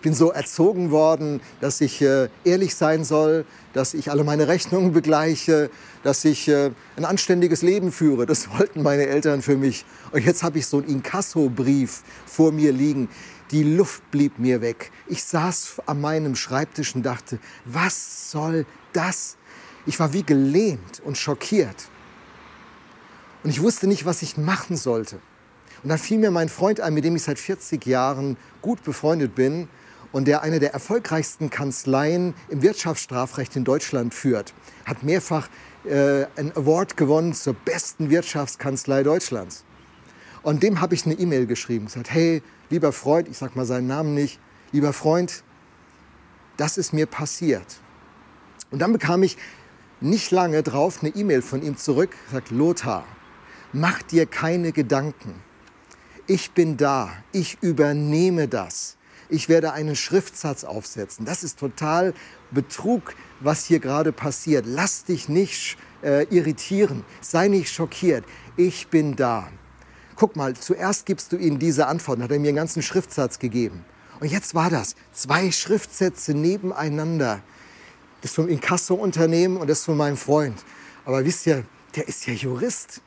Ich 0.00 0.02
bin 0.02 0.14
so 0.14 0.30
erzogen 0.30 0.90
worden, 0.90 1.42
dass 1.60 1.82
ich 1.82 2.00
äh, 2.00 2.30
ehrlich 2.42 2.74
sein 2.74 3.04
soll, 3.04 3.44
dass 3.74 3.92
ich 3.92 4.10
alle 4.10 4.24
meine 4.24 4.48
Rechnungen 4.48 4.92
begleiche, 4.92 5.68
dass 6.02 6.24
ich 6.24 6.48
äh, 6.48 6.70
ein 6.96 7.04
anständiges 7.04 7.60
Leben 7.60 7.92
führe. 7.92 8.24
Das 8.24 8.48
wollten 8.48 8.82
meine 8.82 9.08
Eltern 9.08 9.42
für 9.42 9.58
mich. 9.58 9.84
Und 10.10 10.24
jetzt 10.24 10.42
habe 10.42 10.58
ich 10.58 10.66
so 10.66 10.78
einen 10.78 10.88
Inkasso-Brief 10.88 12.02
vor 12.24 12.50
mir 12.50 12.72
liegen. 12.72 13.10
Die 13.50 13.62
Luft 13.62 14.10
blieb 14.10 14.38
mir 14.38 14.62
weg. 14.62 14.90
Ich 15.06 15.22
saß 15.22 15.82
an 15.84 16.00
meinem 16.00 16.34
Schreibtisch 16.34 16.94
und 16.94 17.02
dachte, 17.02 17.38
was 17.66 18.30
soll 18.30 18.64
das? 18.94 19.36
Ich 19.84 20.00
war 20.00 20.14
wie 20.14 20.22
gelähmt 20.22 21.02
und 21.04 21.18
schockiert. 21.18 21.76
Und 23.44 23.50
ich 23.50 23.60
wusste 23.60 23.86
nicht, 23.86 24.06
was 24.06 24.22
ich 24.22 24.38
machen 24.38 24.78
sollte. 24.78 25.16
Und 25.82 25.90
dann 25.90 25.98
fiel 25.98 26.16
mir 26.16 26.30
mein 26.30 26.48
Freund 26.48 26.80
ein, 26.80 26.94
mit 26.94 27.04
dem 27.04 27.16
ich 27.16 27.22
seit 27.22 27.38
40 27.38 27.84
Jahren 27.84 28.38
gut 28.62 28.82
befreundet 28.82 29.34
bin 29.34 29.68
und 30.12 30.26
der 30.26 30.42
eine 30.42 30.58
der 30.58 30.72
erfolgreichsten 30.72 31.50
Kanzleien 31.50 32.34
im 32.48 32.62
Wirtschaftsstrafrecht 32.62 33.56
in 33.56 33.64
Deutschland 33.64 34.14
führt. 34.14 34.52
Hat 34.84 35.02
mehrfach 35.02 35.48
äh, 35.84 36.26
ein 36.36 36.52
Award 36.56 36.96
gewonnen 36.96 37.32
zur 37.32 37.54
besten 37.54 38.10
Wirtschaftskanzlei 38.10 39.02
Deutschlands. 39.02 39.64
Und 40.42 40.62
dem 40.62 40.80
habe 40.80 40.94
ich 40.94 41.04
eine 41.06 41.14
E-Mail 41.14 41.46
geschrieben, 41.46 41.86
gesagt, 41.86 42.10
hey, 42.10 42.42
lieber 42.70 42.92
Freund, 42.92 43.28
ich 43.28 43.38
sage 43.38 43.52
mal 43.56 43.66
seinen 43.66 43.86
Namen 43.86 44.14
nicht, 44.14 44.40
lieber 44.72 44.92
Freund, 44.92 45.44
das 46.56 46.78
ist 46.78 46.92
mir 46.92 47.06
passiert. 47.06 47.80
Und 48.70 48.80
dann 48.80 48.92
bekam 48.92 49.22
ich 49.22 49.36
nicht 50.00 50.30
lange 50.30 50.62
drauf 50.62 51.02
eine 51.02 51.14
E-Mail 51.14 51.42
von 51.42 51.62
ihm 51.62 51.76
zurück, 51.76 52.10
sagt 52.32 52.50
Lothar, 52.50 53.04
Mach 53.72 54.02
dir 54.02 54.26
keine 54.26 54.72
Gedanken. 54.72 55.42
Ich 56.26 56.50
bin 56.50 56.76
da. 56.76 57.12
Ich 57.30 57.58
übernehme 57.60 58.48
das. 58.48 58.96
Ich 59.30 59.48
werde 59.48 59.72
einen 59.72 59.96
Schriftsatz 59.96 60.64
aufsetzen. 60.64 61.24
Das 61.24 61.42
ist 61.42 61.58
total 61.58 62.14
Betrug, 62.50 63.14
was 63.40 63.64
hier 63.64 63.78
gerade 63.78 64.12
passiert. 64.12 64.64
Lass 64.66 65.04
dich 65.04 65.28
nicht 65.28 65.78
äh, 66.02 66.24
irritieren. 66.34 67.04
Sei 67.20 67.48
nicht 67.48 67.72
schockiert. 67.72 68.24
Ich 68.56 68.88
bin 68.88 69.16
da. 69.16 69.48
Guck 70.16 70.36
mal, 70.36 70.54
zuerst 70.54 71.06
gibst 71.06 71.32
du 71.32 71.36
ihnen 71.36 71.58
diese 71.58 71.86
Antwort. 71.86 72.18
Dann 72.18 72.24
hat 72.24 72.32
er 72.32 72.38
mir 72.38 72.48
einen 72.48 72.56
ganzen 72.56 72.82
Schriftsatz 72.82 73.38
gegeben. 73.38 73.84
Und 74.20 74.30
jetzt 74.30 74.54
war 74.54 74.68
das. 74.68 74.96
Zwei 75.12 75.50
Schriftsätze 75.50 76.34
nebeneinander. 76.34 77.40
Das 78.22 78.32
vom 78.34 78.48
Inkasso-Unternehmen 78.48 79.56
und 79.56 79.70
das 79.70 79.84
von 79.84 79.96
meinem 79.96 80.16
Freund. 80.16 80.62
Aber 81.04 81.24
wisst 81.24 81.46
ihr, 81.46 81.64
der 81.96 82.06
ist 82.06 82.26
ja 82.26 82.34
Jurist 82.34 83.00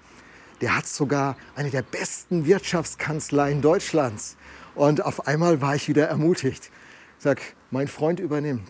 der 0.64 0.78
hat 0.78 0.88
sogar 0.88 1.36
eine 1.56 1.70
der 1.70 1.82
besten 1.82 2.46
Wirtschaftskanzleien 2.46 3.62
Deutschlands. 3.62 4.38
Und 4.76 5.06
auf 5.06 5.28
einmal 5.28 5.62
war 5.62 5.76
ich 5.76 5.88
wieder 5.88 6.08
ermutigt. 6.08 6.72
Sag, 7.20 7.42
mein 7.72 7.88
Freund 7.88 8.20
übernimmt. 8.20 8.70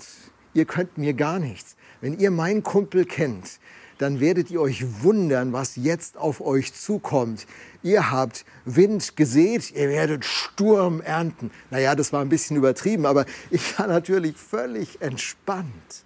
Ihr 0.53 0.65
könnt 0.65 0.98
mir 0.98 1.13
gar 1.13 1.39
nichts. 1.39 1.75
Wenn 2.01 2.19
ihr 2.19 2.31
meinen 2.31 2.63
Kumpel 2.63 3.05
kennt, 3.05 3.60
dann 3.98 4.19
werdet 4.19 4.51
ihr 4.51 4.60
euch 4.60 5.03
wundern, 5.03 5.53
was 5.53 5.75
jetzt 5.75 6.17
auf 6.17 6.41
euch 6.41 6.74
zukommt. 6.74 7.48
Ihr 7.83 8.12
habt 8.12 8.45
Wind 8.65 9.15
gesät, 9.15 9.72
ihr 9.72 9.89
werdet 9.89 10.25
Sturm 10.25 11.01
ernten. 11.01 11.51
Naja, 11.69 11.95
das 11.95 12.12
war 12.12 12.22
ein 12.22 12.29
bisschen 12.29 12.57
übertrieben, 12.57 13.05
aber 13.05 13.25
ich 13.50 13.79
war 13.79 13.88
natürlich 13.88 14.36
völlig 14.36 15.01
entspannt 15.01 16.03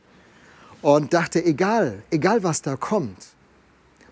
und 0.82 1.14
dachte, 1.14 1.44
egal, 1.44 2.04
egal 2.12 2.44
was 2.44 2.62
da 2.62 2.76
kommt, 2.76 3.36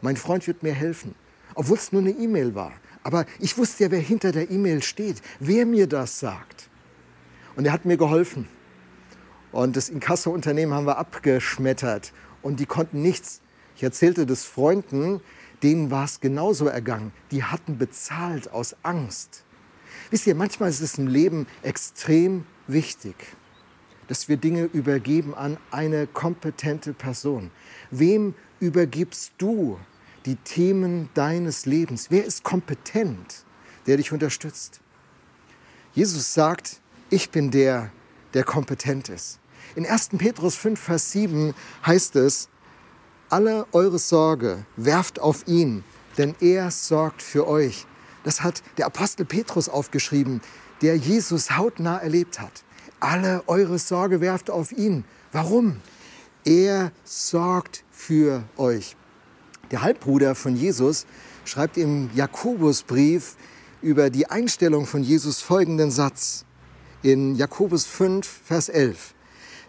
mein 0.01 0.17
Freund 0.17 0.47
wird 0.47 0.63
mir 0.63 0.73
helfen 0.73 1.15
obwohl 1.55 1.77
es 1.77 1.91
nur 1.91 2.01
eine 2.01 2.11
E-Mail 2.11 2.53
war. 2.53 2.73
Aber 3.05 3.27
ich 3.39 3.55
wusste 3.59 3.83
ja, 3.83 3.91
wer 3.91 3.99
hinter 3.99 4.31
der 4.31 4.49
E-Mail 4.49 4.81
steht, 4.81 5.21
wer 5.39 5.67
mir 5.67 5.85
das 5.85 6.19
sagt. 6.19 6.71
Und 7.55 7.65
er 7.65 7.71
hat 7.71 7.85
mir 7.85 7.97
geholfen. 7.97 8.47
Und 9.51 9.77
das 9.77 9.89
Inkasso-Unternehmen 9.89 10.73
haben 10.73 10.87
wir 10.87 10.97
abgeschmettert 10.97 12.13
und 12.41 12.59
die 12.59 12.65
konnten 12.65 13.03
nichts. 13.03 13.41
Ich 13.75 13.83
erzählte 13.83 14.25
das 14.25 14.43
Freunden, 14.43 15.21
denen 15.61 15.91
war 15.91 16.05
es 16.05 16.19
genauso 16.19 16.65
ergangen. 16.65 17.11
Die 17.29 17.43
hatten 17.43 17.77
bezahlt 17.77 18.51
aus 18.51 18.75
Angst. 18.81 19.43
Wisst 20.09 20.25
ihr, 20.25 20.33
manchmal 20.33 20.69
ist 20.69 20.81
es 20.81 20.97
im 20.97 21.05
Leben 21.05 21.45
extrem 21.61 22.43
wichtig, 22.65 23.15
dass 24.07 24.29
wir 24.29 24.37
Dinge 24.37 24.63
übergeben 24.63 25.35
an 25.35 25.57
eine 25.69 26.07
kompetente 26.07 26.93
Person. 26.93 27.51
Wem 27.91 28.33
übergibst 28.59 29.33
du 29.37 29.77
die 30.25 30.35
Themen 30.37 31.09
deines 31.13 31.65
Lebens? 31.65 32.07
Wer 32.09 32.25
ist 32.25 32.43
kompetent, 32.43 33.45
der 33.87 33.97
dich 33.97 34.11
unterstützt? 34.11 34.81
Jesus 35.93 36.33
sagt, 36.33 36.81
ich 37.09 37.29
bin 37.29 37.51
der, 37.51 37.91
der 38.33 38.43
kompetent 38.43 39.09
ist. 39.09 39.39
In 39.75 39.85
1. 39.85 40.09
Petrus 40.17 40.55
5, 40.55 40.79
Vers 40.79 41.11
7 41.11 41.53
heißt 41.85 42.15
es, 42.17 42.49
alle 43.29 43.65
eure 43.71 43.99
Sorge 43.99 44.65
werft 44.75 45.19
auf 45.19 45.47
ihn, 45.47 45.83
denn 46.17 46.35
er 46.39 46.71
sorgt 46.71 47.21
für 47.21 47.47
euch. 47.47 47.85
Das 48.23 48.41
hat 48.41 48.61
der 48.77 48.85
Apostel 48.85 49.25
Petrus 49.25 49.69
aufgeschrieben, 49.69 50.41
der 50.81 50.95
Jesus 50.95 51.57
hautnah 51.57 51.97
erlebt 51.97 52.39
hat. 52.39 52.63
Alle 52.99 53.43
eure 53.47 53.79
Sorge 53.79 54.21
werft 54.21 54.49
auf 54.49 54.71
ihn. 54.71 55.03
Warum? 55.31 55.81
Er 56.43 56.91
sorgt 57.03 57.83
für 57.91 58.43
euch. 58.57 58.95
Der 59.71 59.81
Halbbruder 59.81 60.35
von 60.35 60.55
Jesus 60.55 61.07
schreibt 61.43 61.77
im 61.77 62.09
Jakobusbrief 62.13 63.35
über 63.81 64.09
die 64.09 64.29
Einstellung 64.29 64.85
von 64.85 65.01
Jesus 65.01 65.41
folgenden 65.41 65.89
Satz 65.89 66.45
in 67.01 67.35
Jakobus 67.35 67.85
5, 67.85 68.27
Vers 68.45 68.69
11. 68.69 69.13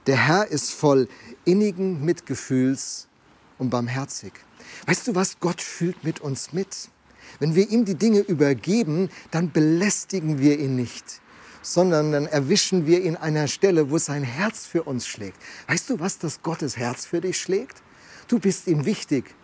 Der 0.07 0.17
Herr 0.17 0.49
ist 0.49 0.71
voll 0.71 1.09
innigen 1.45 2.05
Mitgefühls 2.05 3.09
und 3.59 3.71
barmherzig. 3.71 4.33
Weißt 4.87 5.09
du 5.09 5.15
was? 5.15 5.41
Gott 5.41 5.63
fühlt 5.63 6.05
mit 6.05 6.21
uns 6.21 6.53
mit. 6.53 6.91
Wenn 7.39 7.55
wir 7.55 7.69
ihm 7.71 7.85
die 7.85 7.95
Dinge 7.95 8.21
übergeben, 8.21 9.09
dann 9.31 9.51
belästigen 9.51 10.39
wir 10.39 10.59
ihn 10.59 10.77
nicht, 10.77 11.21
sondern 11.63 12.13
dann 12.13 12.27
erwischen 12.27 12.87
wir 12.87 13.03
ihn 13.03 13.17
an 13.17 13.23
einer 13.23 13.49
Stelle, 13.49 13.91
wo 13.91 13.99
sein 13.99 14.23
Herz 14.23 14.67
für 14.67 14.83
uns 14.85 15.07
schlägt. 15.07 15.39
Weißt 15.67 15.91
du, 15.91 16.01
was 16.01 16.19
das 16.19 16.43
Gottes 16.43 16.77
Herz 16.77 17.07
für 17.07 17.21
dich 17.21 17.41
schlägt? 17.41 17.83
Du 18.29 18.39
bist 18.39 18.67
ihm 18.67 18.85
wichtig. 18.85 19.35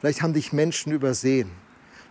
Vielleicht 0.00 0.22
haben 0.22 0.34
dich 0.34 0.52
Menschen 0.52 0.92
übersehen. 0.92 1.50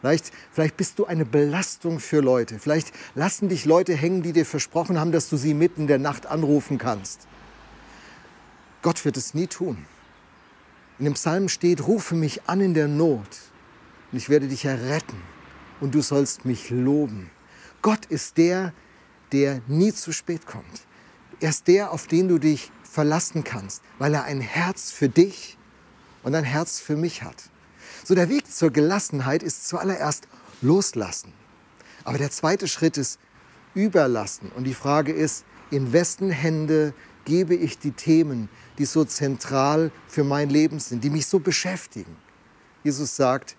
Vielleicht, 0.02 0.32
vielleicht 0.52 0.78
bist 0.78 1.00
du 1.00 1.06
eine 1.06 1.26
Belastung 1.26 2.00
für 2.00 2.22
Leute. 2.22 2.60
Vielleicht 2.60 2.94
lassen 3.16 3.50
dich 3.50 3.66
Leute 3.66 3.96
hängen, 3.96 4.22
die 4.22 4.34
dir 4.34 4.46
versprochen 4.46 5.00
haben, 5.00 5.12
dass 5.12 5.30
du 5.30 5.38
sie 5.38 5.54
mitten 5.54 5.82
in 5.82 5.88
der 5.88 6.00
Nacht 6.00 6.26
anrufen 6.28 6.78
kannst. 6.78 7.28
Gott 8.82 9.04
wird 9.06 9.18
es 9.18 9.34
nie 9.34 9.48
tun. 9.48 9.86
In 11.00 11.06
dem 11.06 11.14
Psalm 11.16 11.50
steht, 11.50 11.86
rufe 11.88 12.16
mich 12.16 12.48
an 12.48 12.62
in 12.62 12.74
der 12.74 12.88
Not 12.88 13.28
und 14.12 14.18
ich 14.18 14.30
werde 14.30 14.48
dich 14.48 14.66
erretten 14.66 15.22
und 15.80 15.94
du 15.94 16.02
sollst 16.02 16.46
mich 16.46 16.70
loben. 16.70 17.30
Gott 17.82 18.06
ist 18.06 18.38
der, 18.38 18.74
der 19.32 19.62
nie 19.68 19.94
zu 19.94 20.12
spät 20.12 20.46
kommt. 20.46 20.86
Er 21.40 21.50
ist 21.50 21.68
der, 21.68 21.92
auf 21.92 22.08
den 22.08 22.28
du 22.28 22.40
dich 22.40 22.72
verlassen 22.84 23.44
kannst, 23.44 23.84
weil 24.00 24.14
er 24.14 24.24
ein 24.24 24.42
Herz 24.42 24.92
für 24.92 25.10
dich 25.10 25.58
und 26.24 26.34
ein 26.34 26.44
Herz 26.44 26.80
für 26.80 26.96
mich 26.96 27.24
hat. 27.24 27.50
So 28.08 28.16
der 28.16 28.30
Weg 28.30 28.50
zur 28.50 28.72
Gelassenheit 28.72 29.44
ist 29.44 29.68
zuallererst 29.68 30.30
loslassen. 30.62 31.34
Aber 32.06 32.18
der 32.18 32.32
zweite 32.32 32.70
Schritt 32.70 32.96
ist 32.96 33.20
überlassen. 33.76 34.50
Und 34.56 34.64
die 34.64 34.74
Frage 34.74 35.12
ist, 35.12 35.44
in 35.72 35.92
wessen 35.92 36.30
Hände 36.30 36.94
gebe 37.26 37.54
ich 37.54 37.80
die 37.80 37.92
Themen, 37.92 38.48
die 38.78 38.86
so 38.86 39.04
zentral 39.04 39.92
für 40.08 40.24
mein 40.24 40.50
Leben 40.50 40.80
sind, 40.80 41.04
die 41.04 41.10
mich 41.10 41.28
so 41.28 41.40
beschäftigen? 41.40 42.16
Jesus 42.82 43.18
sagt, 43.18 43.58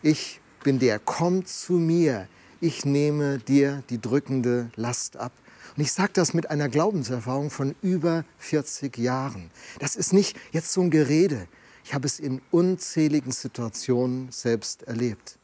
ich 0.00 0.40
bin 0.62 0.78
der, 0.78 1.00
komm 1.00 1.44
zu 1.44 1.72
mir, 1.72 2.28
ich 2.60 2.84
nehme 2.84 3.38
dir 3.38 3.82
die 3.90 4.00
drückende 4.00 4.70
Last 4.76 5.16
ab. 5.16 5.32
Und 5.76 5.82
ich 5.82 5.90
sage 5.90 6.12
das 6.12 6.34
mit 6.34 6.50
einer 6.52 6.68
Glaubenserfahrung 6.68 7.50
von 7.50 7.74
über 7.82 8.24
40 8.38 8.96
Jahren. 8.96 9.50
Das 9.80 9.96
ist 9.96 10.12
nicht 10.12 10.36
jetzt 10.52 10.72
so 10.72 10.82
ein 10.82 10.90
Gerede. 10.90 11.48
Ich 11.84 11.94
habe 11.94 12.06
es 12.06 12.20
in 12.20 12.42
unzähligen 12.50 13.32
Situationen 13.32 14.30
selbst 14.30 14.82
erlebt. 14.84 15.38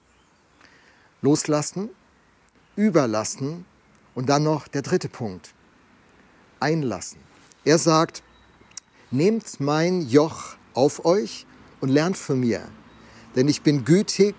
Loslassen, 1.22 1.90
überlassen 2.76 3.64
und 4.14 4.28
dann 4.28 4.42
noch 4.42 4.68
der 4.68 4.82
dritte 4.82 5.08
Punkt. 5.08 5.54
Einlassen. 6.60 7.18
Er 7.64 7.78
sagt, 7.78 8.22
nehmt 9.10 9.60
mein 9.60 10.02
Joch 10.02 10.56
auf 10.74 11.04
euch 11.04 11.46
und 11.80 11.88
lernt 11.88 12.16
von 12.16 12.40
mir, 12.40 12.68
denn 13.36 13.48
ich 13.48 13.62
bin 13.62 13.84
gütig 13.84 14.34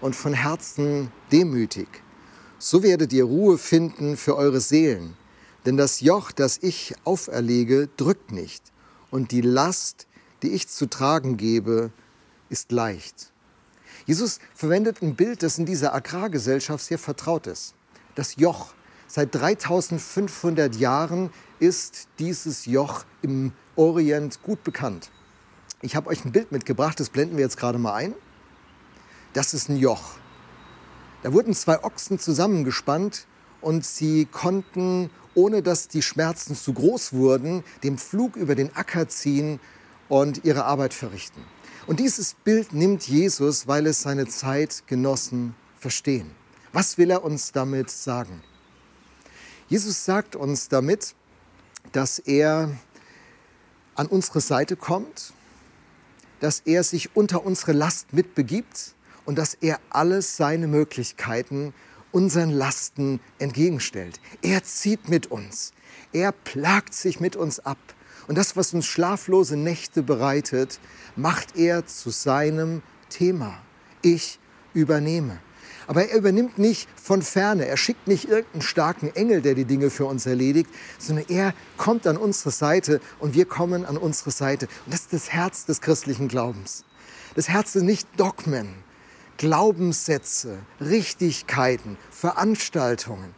und 0.00 0.14
von 0.14 0.32
Herzen 0.32 1.10
demütig. 1.32 1.88
So 2.58 2.82
werdet 2.82 3.12
ihr 3.12 3.24
Ruhe 3.24 3.56
finden 3.56 4.16
für 4.16 4.36
eure 4.36 4.60
Seelen, 4.60 5.16
denn 5.64 5.76
das 5.76 6.00
Joch, 6.00 6.32
das 6.32 6.58
ich 6.58 6.94
auferlege, 7.04 7.88
drückt 7.96 8.32
nicht, 8.32 8.72
und 9.10 9.30
die 9.30 9.40
Last, 9.40 10.07
die 10.42 10.50
ich 10.50 10.68
zu 10.68 10.86
tragen 10.86 11.36
gebe, 11.36 11.90
ist 12.48 12.72
leicht. 12.72 13.32
Jesus 14.06 14.38
verwendet 14.54 15.02
ein 15.02 15.16
Bild, 15.16 15.42
das 15.42 15.58
in 15.58 15.66
dieser 15.66 15.94
Agrargesellschaft 15.94 16.84
sehr 16.84 16.98
vertraut 16.98 17.46
ist. 17.46 17.74
Das 18.14 18.36
Joch. 18.36 18.74
Seit 19.06 19.34
3500 19.34 20.76
Jahren 20.76 21.30
ist 21.60 22.08
dieses 22.18 22.66
Joch 22.66 23.04
im 23.22 23.52
Orient 23.74 24.42
gut 24.42 24.64
bekannt. 24.64 25.10
Ich 25.80 25.96
habe 25.96 26.10
euch 26.10 26.24
ein 26.24 26.32
Bild 26.32 26.52
mitgebracht, 26.52 26.98
das 27.00 27.08
blenden 27.08 27.36
wir 27.36 27.44
jetzt 27.44 27.56
gerade 27.56 27.78
mal 27.78 27.94
ein. 27.94 28.14
Das 29.32 29.54
ist 29.54 29.68
ein 29.68 29.76
Joch. 29.76 30.18
Da 31.22 31.32
wurden 31.32 31.54
zwei 31.54 31.82
Ochsen 31.84 32.18
zusammengespannt 32.18 33.26
und 33.60 33.84
sie 33.84 34.26
konnten, 34.26 35.10
ohne 35.34 35.62
dass 35.62 35.88
die 35.88 36.02
Schmerzen 36.02 36.54
zu 36.54 36.72
groß 36.72 37.12
wurden, 37.12 37.64
den 37.82 37.98
Flug 37.98 38.36
über 38.36 38.54
den 38.54 38.74
Acker 38.74 39.08
ziehen 39.08 39.60
und 40.08 40.44
ihre 40.44 40.64
Arbeit 40.64 40.94
verrichten. 40.94 41.42
Und 41.86 42.00
dieses 42.00 42.34
Bild 42.34 42.72
nimmt 42.72 43.08
Jesus, 43.08 43.66
weil 43.66 43.86
es 43.86 44.02
seine 44.02 44.26
Zeitgenossen 44.26 45.54
verstehen. 45.78 46.30
Was 46.72 46.98
will 46.98 47.10
er 47.10 47.24
uns 47.24 47.52
damit 47.52 47.90
sagen? 47.90 48.42
Jesus 49.68 50.04
sagt 50.04 50.36
uns 50.36 50.68
damit, 50.68 51.14
dass 51.92 52.18
er 52.18 52.76
an 53.94 54.06
unsere 54.06 54.40
Seite 54.40 54.76
kommt, 54.76 55.32
dass 56.40 56.60
er 56.60 56.84
sich 56.84 57.16
unter 57.16 57.44
unsere 57.44 57.72
Last 57.72 58.12
mitbegibt 58.12 58.94
und 59.24 59.36
dass 59.36 59.54
er 59.54 59.80
alles 59.90 60.36
seine 60.36 60.68
Möglichkeiten 60.68 61.74
unseren 62.12 62.50
Lasten 62.50 63.20
entgegenstellt. 63.38 64.20
Er 64.42 64.62
zieht 64.62 65.08
mit 65.08 65.26
uns. 65.26 65.72
Er 66.12 66.32
plagt 66.32 66.94
sich 66.94 67.20
mit 67.20 67.36
uns 67.36 67.60
ab. 67.60 67.78
Und 68.26 68.36
das, 68.36 68.56
was 68.56 68.74
uns 68.74 68.86
schlaflose 68.86 69.56
Nächte 69.56 70.02
bereitet, 70.02 70.80
macht 71.16 71.56
er 71.56 71.86
zu 71.86 72.10
seinem 72.10 72.82
Thema. 73.08 73.58
Ich 74.02 74.38
übernehme. 74.74 75.38
Aber 75.86 76.06
er 76.06 76.18
übernimmt 76.18 76.58
nicht 76.58 76.86
von 77.02 77.22
ferne. 77.22 77.66
Er 77.66 77.78
schickt 77.78 78.08
nicht 78.08 78.28
irgendeinen 78.28 78.60
starken 78.60 79.08
Engel, 79.16 79.40
der 79.40 79.54
die 79.54 79.64
Dinge 79.64 79.88
für 79.88 80.04
uns 80.04 80.26
erledigt, 80.26 80.68
sondern 80.98 81.24
er 81.28 81.54
kommt 81.78 82.06
an 82.06 82.18
unsere 82.18 82.50
Seite 82.50 83.00
und 83.18 83.34
wir 83.34 83.46
kommen 83.46 83.86
an 83.86 83.96
unsere 83.96 84.30
Seite. 84.30 84.66
Und 84.84 84.92
das 84.92 85.00
ist 85.00 85.12
das 85.14 85.30
Herz 85.30 85.64
des 85.64 85.80
christlichen 85.80 86.28
Glaubens. 86.28 86.84
Das 87.34 87.48
Herz 87.48 87.72
sind 87.72 87.86
nicht 87.86 88.06
Dogmen, 88.18 88.74
Glaubenssätze, 89.38 90.58
Richtigkeiten, 90.78 91.96
Veranstaltungen. 92.10 93.34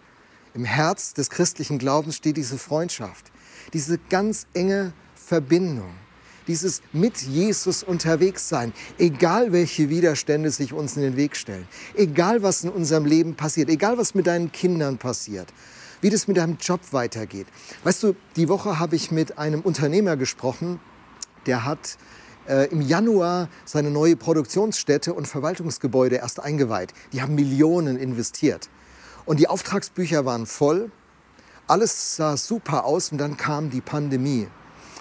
Im 0.53 0.64
Herz 0.64 1.14
des 1.14 1.31
christlichen 1.31 1.79
Glaubens 1.79 2.16
steht 2.16 2.37
diese 2.37 2.59
Freundschaft 2.59 3.31
diese 3.72 3.98
ganz 4.09 4.46
enge 4.54 4.92
Verbindung, 5.14 5.92
dieses 6.46 6.83
mit 6.92 7.18
Jesus 7.22 7.83
unterwegs 7.83 8.48
sein, 8.48 8.72
egal 8.98 9.52
welche 9.52 9.88
Widerstände 9.88 10.50
sich 10.50 10.72
uns 10.72 10.96
in 10.96 11.02
den 11.02 11.16
Weg 11.16 11.37
stellen, 11.37 11.68
egal 11.94 12.42
was 12.42 12.64
in 12.64 12.70
unserem 12.70 13.04
Leben 13.04 13.35
passiert, 13.35 13.68
egal 13.68 13.98
was 13.98 14.14
mit 14.14 14.26
deinen 14.26 14.50
Kindern 14.50 14.98
passiert, 14.98 15.52
wie 16.00 16.11
das 16.11 16.26
mit 16.26 16.37
deinem 16.37 16.56
Job 16.61 16.80
weitergeht. 16.92 17.46
Weißt 17.85 18.02
du, 18.02 18.16
die 18.37 18.48
Woche 18.48 18.78
habe 18.78 18.96
ich 18.96 19.11
mit 19.11 19.38
einem 19.38 19.61
Unternehmer 19.61 20.16
gesprochen, 20.16 20.80
der 21.46 21.64
hat 21.64 21.98
äh, 22.48 22.68
im 22.70 22.80
Januar 22.80 23.48
seine 23.64 23.90
neue 23.90 24.16
Produktionsstätte 24.16 25.14
und 25.14 25.28
Verwaltungsgebäude 25.28 26.16
erst 26.16 26.40
eingeweiht. 26.40 26.92
Die 27.12 27.22
haben 27.22 27.35
Millionen 27.35 27.96
investiert. 27.96 28.68
Und 29.26 29.38
die 29.38 29.46
Auftragsbücher 29.46 30.24
waren 30.24 30.46
voll 30.46 30.90
alles 31.70 32.16
sah 32.16 32.37
super 32.37 32.85
aus 32.85 33.12
und 33.12 33.18
dann 33.18 33.37
kam 33.37 33.70
die 33.70 33.80
Pandemie. 33.80 34.48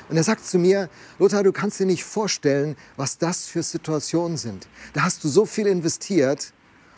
Und 0.08 0.18
er 0.18 0.24
sagt 0.24 0.46
zu 0.46 0.58
mir, 0.58 0.90
Lothar, 1.18 1.44
du 1.44 1.52
kannst 1.52 1.80
dir 1.80 1.86
nicht 1.86 2.04
vorstellen, 2.04 2.76
was 2.96 3.18
das 3.18 3.46
für 3.46 3.64
Situationen 3.64 4.38
sind. 4.38 4.68
Da 4.94 5.04
hast 5.04 5.24
du 5.24 5.28
so 5.28 5.46
viel 5.46 5.68
investiert 5.68 6.54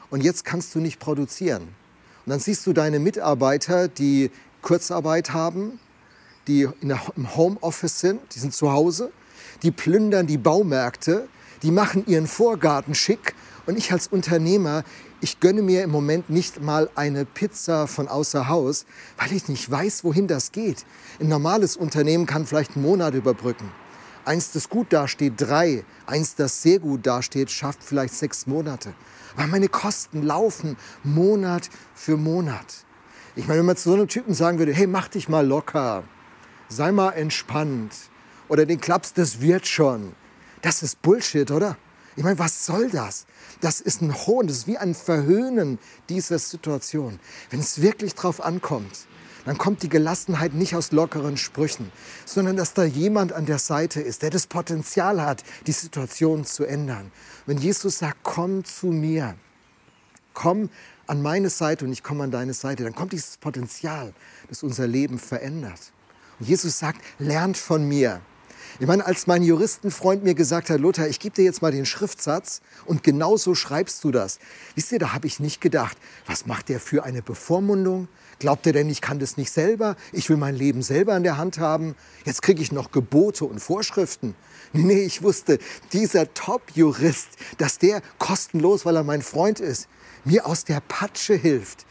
und 0.09 0.23
jetzt 0.23 0.45
kannst 0.45 0.75
du 0.75 0.79
nicht 0.79 0.99
produzieren. 0.99 1.63
Und 1.63 2.29
dann 2.29 2.39
siehst 2.39 2.67
du 2.67 2.73
deine 2.73 2.99
Mitarbeiter, 2.99 3.87
die 3.87 4.29
Kurzarbeit 4.61 5.33
haben, 5.33 5.79
die 6.47 6.67
der, 6.81 7.01
im 7.15 7.35
Homeoffice 7.35 7.99
sind, 7.99 8.21
die 8.35 8.39
sind 8.39 8.53
zu 8.53 8.71
Hause, 8.71 9.11
die 9.63 9.71
plündern 9.71 10.27
die 10.27 10.37
Baumärkte, 10.37 11.27
die 11.63 11.71
machen 11.71 12.05
ihren 12.07 12.27
Vorgarten 12.27 12.93
schick. 12.93 13.35
Und 13.65 13.77
ich 13.77 13.91
als 13.91 14.07
Unternehmer, 14.07 14.83
ich 15.21 15.39
gönne 15.39 15.61
mir 15.61 15.83
im 15.83 15.91
Moment 15.91 16.31
nicht 16.31 16.61
mal 16.61 16.89
eine 16.95 17.25
Pizza 17.25 17.85
von 17.85 18.07
außer 18.07 18.47
Haus, 18.47 18.85
weil 19.17 19.31
ich 19.31 19.47
nicht 19.47 19.69
weiß, 19.69 20.03
wohin 20.03 20.27
das 20.27 20.51
geht. 20.51 20.83
Ein 21.19 21.27
normales 21.27 21.77
Unternehmen 21.77 22.25
kann 22.25 22.47
vielleicht 22.47 22.75
einen 22.75 22.83
Monat 22.83 23.13
überbrücken. 23.13 23.71
Eins, 24.25 24.51
das 24.51 24.67
gut 24.67 24.91
dasteht, 24.91 25.33
drei. 25.37 25.85
Eins, 26.07 26.35
das 26.35 26.63
sehr 26.63 26.79
gut 26.79 27.05
dasteht, 27.05 27.51
schafft 27.51 27.83
vielleicht 27.83 28.15
sechs 28.15 28.47
Monate. 28.47 28.93
Weil 29.35 29.47
meine 29.47 29.69
Kosten 29.69 30.23
laufen 30.23 30.75
Monat 31.03 31.69
für 31.93 32.17
Monat. 32.17 32.85
Ich 33.35 33.47
meine, 33.47 33.59
wenn 33.59 33.67
man 33.67 33.77
zu 33.77 33.89
so 33.89 33.95
einem 33.95 34.07
Typen 34.07 34.33
sagen 34.33 34.57
würde, 34.57 34.73
hey, 34.73 34.87
mach 34.87 35.07
dich 35.07 35.29
mal 35.29 35.45
locker, 35.45 36.03
sei 36.67 36.91
mal 36.91 37.11
entspannt 37.11 37.93
oder 38.49 38.65
den 38.65 38.81
Klaps, 38.81 39.13
das 39.13 39.39
wird 39.39 39.67
schon. 39.67 40.13
Das 40.63 40.83
ist 40.83 41.01
Bullshit, 41.01 41.49
oder? 41.51 41.77
Ich 42.15 42.23
meine, 42.23 42.39
was 42.39 42.65
soll 42.65 42.89
das? 42.89 43.25
Das 43.61 43.79
ist 43.79 44.01
ein 44.01 44.13
Hohn, 44.13 44.47
das 44.47 44.57
ist 44.57 44.67
wie 44.67 44.77
ein 44.77 44.93
Verhöhnen 44.93 45.79
dieser 46.09 46.39
Situation. 46.39 47.19
Wenn 47.49 47.59
es 47.59 47.81
wirklich 47.81 48.15
drauf 48.15 48.41
ankommt, 48.41 49.07
dann 49.45 49.57
kommt 49.57 49.81
die 49.81 49.89
Gelassenheit 49.89 50.53
nicht 50.53 50.75
aus 50.75 50.91
lockeren 50.91 51.37
Sprüchen, 51.37 51.91
sondern 52.25 52.57
dass 52.57 52.73
da 52.73 52.83
jemand 52.83 53.33
an 53.33 53.45
der 53.45 53.59
Seite 53.59 54.01
ist, 54.01 54.21
der 54.21 54.29
das 54.29 54.47
Potenzial 54.47 55.21
hat, 55.21 55.43
die 55.67 55.71
Situation 55.71 56.45
zu 56.45 56.65
ändern. 56.65 57.11
Wenn 57.45 57.57
Jesus 57.57 57.99
sagt, 57.99 58.19
komm 58.23 58.63
zu 58.65 58.87
mir, 58.87 59.35
komm 60.33 60.69
an 61.07 61.21
meine 61.21 61.49
Seite 61.49 61.85
und 61.85 61.91
ich 61.91 62.03
komme 62.03 62.23
an 62.23 62.31
deine 62.31 62.53
Seite, 62.53 62.83
dann 62.83 62.95
kommt 62.95 63.13
dieses 63.13 63.37
Potenzial, 63.37 64.13
das 64.47 64.63
unser 64.63 64.87
Leben 64.87 65.17
verändert. 65.17 65.91
Und 66.39 66.47
Jesus 66.47 66.79
sagt, 66.79 67.01
lernt 67.19 67.57
von 67.57 67.87
mir. 67.87 68.21
Ich 68.79 68.87
meine, 68.87 69.05
als 69.05 69.27
mein 69.27 69.43
Juristenfreund 69.43 70.23
mir 70.23 70.35
gesagt 70.35 70.69
hat, 70.69 70.79
Lothar, 70.79 71.07
ich 71.07 71.19
gebe 71.19 71.35
dir 71.35 71.43
jetzt 71.43 71.61
mal 71.61 71.71
den 71.71 71.85
Schriftsatz 71.85 72.61
und 72.85 73.03
genau 73.03 73.37
so 73.37 73.55
schreibst 73.55 74.03
du 74.03 74.11
das. 74.11 74.39
Wisst 74.75 74.91
ihr, 74.91 74.99
da 74.99 75.13
habe 75.13 75.27
ich 75.27 75.39
nicht 75.39 75.61
gedacht, 75.61 75.97
was 76.25 76.45
macht 76.45 76.69
der 76.69 76.79
für 76.79 77.03
eine 77.03 77.21
Bevormundung? 77.21 78.07
Glaubt 78.39 78.65
er 78.65 78.73
denn, 78.73 78.89
ich 78.89 79.01
kann 79.01 79.19
das 79.19 79.37
nicht 79.37 79.51
selber? 79.51 79.95
Ich 80.11 80.29
will 80.29 80.37
mein 80.37 80.55
Leben 80.55 80.81
selber 80.81 81.15
in 81.15 81.23
der 81.23 81.37
Hand 81.37 81.59
haben? 81.59 81.95
Jetzt 82.25 82.41
kriege 82.41 82.61
ich 82.61 82.71
noch 82.71 82.91
Gebote 82.91 83.45
und 83.45 83.59
Vorschriften. 83.59 84.35
Nee, 84.73 84.83
nee, 84.83 85.03
ich 85.03 85.21
wusste, 85.21 85.59
dieser 85.93 86.33
Top-Jurist, 86.33 87.29
dass 87.57 87.77
der 87.77 88.01
kostenlos, 88.17 88.85
weil 88.85 88.95
er 88.95 89.03
mein 89.03 89.21
Freund 89.21 89.59
ist, 89.59 89.87
mir 90.23 90.45
aus 90.45 90.65
der 90.65 90.79
Patsche 90.79 91.35
hilft. 91.35 91.85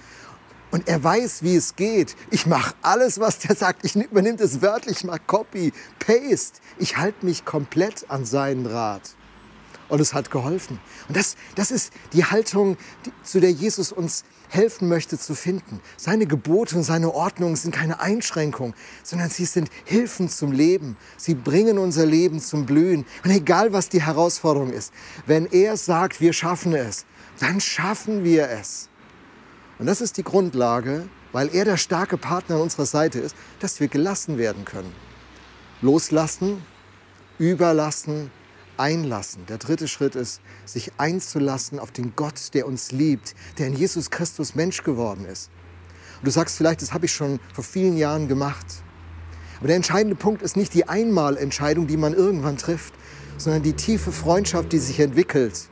Und 0.71 0.89
er 0.89 1.03
weiß, 1.03 1.43
wie 1.43 1.57
es 1.57 1.75
geht. 1.77 2.17
Ich 2.31 2.47
mache 2.47 2.75
alles, 2.83 3.19
was 3.19 3.39
der 3.39 3.57
sagt. 3.57 3.85
Ich 3.85 3.97
übernehme 3.97 4.37
das 4.37 4.63
wörtlich, 4.63 4.99
ich 4.99 5.05
mache 5.05 5.21
Copy, 5.27 5.73
Paste. 5.99 6.61
Ich 6.79 6.97
halte 6.97 7.27
mich 7.27 7.45
komplett 7.45 8.09
an 8.09 8.25
seinen 8.25 8.67
Rat. 8.67 9.15
Und 9.89 10.01
es 10.01 10.15
hat 10.15 10.31
geholfen. 10.31 10.79
Und 11.09 11.17
das, 11.17 11.35
das 11.57 11.73
ist 11.73 11.93
die 12.13 12.25
Haltung, 12.25 12.77
die, 13.05 13.13
zu 13.25 13.41
der 13.41 13.51
Jesus 13.51 13.91
uns 13.91 14.25
helfen 14.49 14.89
möchte 14.89 15.19
zu 15.19 15.35
finden. 15.35 15.81
Seine 15.97 16.27
Gebote 16.27 16.77
und 16.77 16.85
seine 16.85 17.13
Ordnungen 17.13 17.57
sind 17.57 17.75
keine 17.75 18.01
Einschränkung, 18.01 18.75
sondern 19.03 19.31
sie 19.31 19.47
sind 19.47 19.69
Hilfen 19.85 20.29
zum 20.29 20.53
Leben. 20.53 20.97
Sie 21.17 21.35
bringen 21.35 21.79
unser 21.79 22.07
Leben 22.07 22.41
zum 22.41 22.67
Blühen. 22.67 23.05
Und 23.25 23.31
egal, 23.31 23.73
was 23.73 23.89
die 23.89 24.03
Herausforderung 24.03 24.73
ist, 24.73 24.93
wenn 25.27 25.47
er 25.47 25.77
sagt, 25.77 26.21
wir 26.21 26.33
schaffen 26.33 26.75
es, 26.75 27.05
dann 27.41 27.61
schaffen 27.61 28.23
wir 28.23 28.49
es. 28.49 28.90
Und 29.81 29.87
das 29.87 30.03
ist 30.03 30.19
die 30.19 30.23
Grundlage, 30.23 31.09
weil 31.33 31.49
er 31.55 31.65
der 31.65 31.79
starke 31.79 32.19
Partner 32.19 32.57
an 32.57 32.63
unserer 32.63 32.85
Seite 32.85 33.19
ist, 33.19 33.35
dass 33.61 33.81
wir 33.81 33.89
gelassen 33.89 34.37
werden 34.37 34.67
können. 34.67 34.93
Loslassen, 35.81 36.63
überlassen, 37.39 38.31
einlassen. 38.77 39.47
Der 39.47 39.57
dritte 39.57 39.89
Schritt 39.89 40.17
ist, 40.17 40.43
sich 40.67 40.93
einzulassen 40.99 41.79
auf 41.79 41.93
den 41.93 42.15
Gott, 42.15 42.53
der 42.53 42.67
uns 42.67 42.93
liebt, 42.93 43.35
der 43.57 43.69
in 43.69 43.73
Jesus 43.73 44.11
Christus 44.11 44.55
Mensch 44.55 44.83
geworden 44.83 45.25
ist. 45.25 45.51
Und 46.19 46.27
du 46.27 46.31
sagst 46.31 46.59
vielleicht, 46.59 46.83
das 46.83 46.93
habe 46.93 47.07
ich 47.07 47.13
schon 47.15 47.41
vor 47.55 47.65
vielen 47.65 47.97
Jahren 47.97 48.29
gemacht. 48.29 48.67
Aber 49.61 49.69
der 49.69 49.77
entscheidende 49.77 50.15
Punkt 50.15 50.43
ist 50.43 50.59
nicht 50.59 50.75
die 50.75 50.91
Einmalentscheidung, 50.91 51.87
die 51.87 51.97
man 51.97 52.13
irgendwann 52.13 52.59
trifft, 52.59 52.93
sondern 53.39 53.63
die 53.63 53.73
tiefe 53.73 54.13
Freundschaft, 54.13 54.73
die 54.73 54.79
sich 54.79 55.01
entwickelt. 55.01 55.71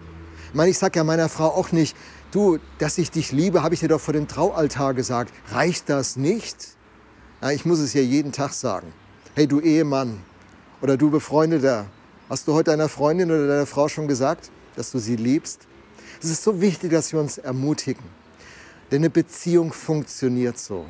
Ich 0.49 0.55
meine, 0.55 0.71
ich 0.71 0.79
sage 0.79 0.99
ja 0.99 1.05
meiner 1.05 1.29
Frau 1.29 1.49
auch 1.49 1.73
nicht, 1.73 1.95
du, 2.31 2.59
dass 2.79 2.99
ich 2.99 3.11
dich 3.11 3.33
liebe, 3.33 3.63
habe 3.63 3.75
ich 3.75 3.81
dir 3.81 3.89
doch 3.89 4.01
vor 4.01 4.15
dem 4.15 4.29
Traualtar 4.29 4.95
gesagt. 4.95 5.33
Reicht 5.51 5.89
das 5.89 6.17
nicht? 6.17 6.77
Ja, 7.41 7.51
ich 7.51 7.65
muss 7.65 7.79
es 7.79 7.95
ja 7.95 8.03
jeden 8.03 8.33
Tag 8.33 8.53
sagen. 8.53 8.93
Hey, 9.35 9.47
du 9.47 9.61
Ehemann 9.61 10.21
oder 10.81 10.97
du 10.97 11.11
Befreundeter, 11.11 11.87
hast 12.29 12.49
du 12.49 12.55
heute 12.55 12.71
deiner 12.71 12.89
Freundin 12.89 13.31
oder 13.31 13.47
deiner 13.47 13.67
Frau 13.67 13.89
schon 13.89 14.09
gesagt, 14.09 14.51
dass 14.77 14.91
du 14.91 14.99
sie 14.99 15.17
liebst? 15.17 15.67
Es 16.21 16.31
ist 16.31 16.43
so 16.43 16.61
wichtig, 16.61 16.91
dass 16.91 17.13
wir 17.13 17.21
uns 17.21 17.39
ermutigen. 17.39 18.05
Denn 18.91 19.03
eine 19.03 19.11
Beziehung 19.11 19.73
funktioniert 19.73 20.59
so. 20.59 20.87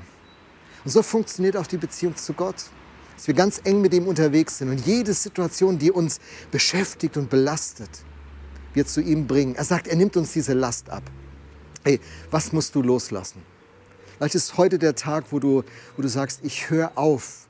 Und 0.84 0.90
so 0.90 1.02
funktioniert 1.02 1.56
auch 1.56 1.66
die 1.66 1.76
Beziehung 1.76 2.16
zu 2.16 2.32
Gott. 2.32 2.56
Dass 3.16 3.26
wir 3.26 3.34
ganz 3.34 3.60
eng 3.64 3.80
mit 3.80 3.92
ihm 3.92 4.06
unterwegs 4.06 4.58
sind 4.58 4.70
und 4.70 4.86
jede 4.86 5.12
Situation, 5.12 5.76
die 5.76 5.90
uns 5.90 6.20
beschäftigt 6.52 7.16
und 7.16 7.28
belastet, 7.28 7.90
wir 8.74 8.86
zu 8.86 9.00
ihm 9.00 9.26
bringen. 9.26 9.56
Er 9.56 9.64
sagt, 9.64 9.88
er 9.88 9.96
nimmt 9.96 10.16
uns 10.16 10.32
diese 10.32 10.52
Last 10.52 10.88
ab. 10.88 11.02
Hey, 11.88 12.00
was 12.30 12.52
musst 12.52 12.74
du 12.74 12.82
loslassen? 12.82 13.40
Vielleicht 14.18 14.34
ist 14.34 14.58
heute 14.58 14.78
der 14.78 14.94
Tag, 14.94 15.24
wo 15.30 15.38
du, 15.38 15.64
wo 15.96 16.02
du 16.02 16.08
sagst, 16.08 16.40
ich 16.42 16.68
höre 16.68 16.92
auf. 16.96 17.48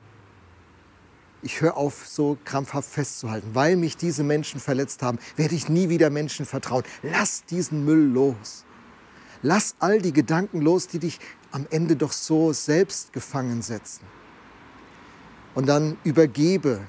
Ich 1.41 1.59
höre 1.59 1.75
auf, 1.75 2.07
so 2.07 2.37
krampfhaft 2.45 2.89
festzuhalten. 2.89 3.49
Weil 3.51 3.75
mich 3.75 3.97
diese 3.97 4.23
Menschen 4.23 4.61
verletzt 4.61 5.01
haben, 5.01 5.19
werde 5.35 5.55
ich 5.55 5.67
nie 5.67 5.89
wieder 5.89 6.09
Menschen 6.09 6.45
vertrauen. 6.45 6.83
Lass 7.03 7.43
diesen 7.43 7.83
Müll 7.83 8.13
los. 8.13 8.63
Lass 9.41 9.75
all 9.79 10.01
die 10.01 10.13
Gedanken 10.13 10.61
los, 10.61 10.87
die 10.87 10.99
dich 10.99 11.19
am 11.51 11.67
Ende 11.69 11.97
doch 11.97 12.13
so 12.13 12.53
selbst 12.53 13.11
gefangen 13.11 13.61
setzen. 13.61 14.05
Und 15.53 15.67
dann 15.67 15.97
übergebe. 16.05 16.79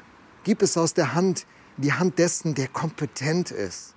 Gib 0.44 0.62
es 0.62 0.76
aus 0.76 0.94
der 0.94 1.14
Hand, 1.14 1.46
die 1.78 1.94
Hand 1.94 2.20
dessen, 2.20 2.54
der 2.54 2.68
kompetent 2.68 3.50
ist 3.50 3.96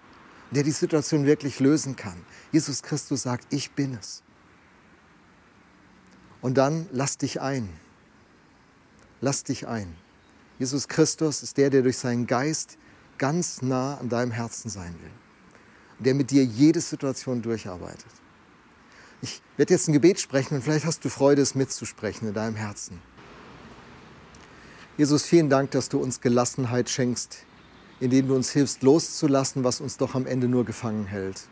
der 0.54 0.64
die 0.64 0.72
Situation 0.72 1.26
wirklich 1.26 1.60
lösen 1.60 1.96
kann. 1.96 2.24
Jesus 2.52 2.84
Christus 2.84 3.24
sagt, 3.24 3.52
ich 3.52 3.72
bin 3.72 3.98
es. 4.00 4.24
Und 6.42 6.58
dann 6.58 6.88
lass 6.92 7.18
dich 7.18 7.42
ein. 7.42 7.70
Lass 9.22 9.44
dich 9.44 9.68
ein. 9.68 9.96
Jesus 10.60 10.88
Christus 10.88 11.42
ist 11.42 11.58
der, 11.58 11.70
der 11.70 11.82
durch 11.82 11.98
seinen 11.98 12.28
Geist 12.28 12.78
ganz 13.18 13.62
nah 13.62 13.98
an 13.98 14.10
deinem 14.10 14.32
Herzen 14.32 14.70
sein 14.70 14.94
will. 15.02 15.12
Und 15.98 16.06
der 16.06 16.14
mit 16.14 16.32
dir 16.32 16.44
jede 16.44 16.82
Situation 16.82 17.42
durcharbeitet. 17.42 18.06
Ich 19.22 19.42
werde 19.56 19.74
jetzt 19.74 19.88
ein 19.88 19.94
Gebet 19.94 20.20
sprechen 20.20 20.56
und 20.56 20.62
vielleicht 20.62 20.86
hast 20.86 21.06
du 21.06 21.10
Freude, 21.10 21.42
es 21.42 21.56
mitzusprechen 21.56 22.28
in 22.28 22.34
deinem 22.34 22.56
Herzen. 22.58 23.00
Jesus, 24.98 25.24
vielen 25.24 25.50
Dank, 25.50 25.72
dass 25.72 25.88
du 25.90 26.00
uns 26.00 26.20
Gelassenheit 26.20 26.90
schenkst 26.90 27.46
indem 28.00 28.28
du 28.28 28.36
uns 28.36 28.52
hilfst, 28.52 28.84
loszulassen, 28.84 29.64
was 29.64 29.82
uns 29.82 29.98
doch 29.98 30.16
am 30.16 30.26
Ende 30.26 30.48
nur 30.48 30.66
gefangen 30.66 31.06
hält. 31.06 31.48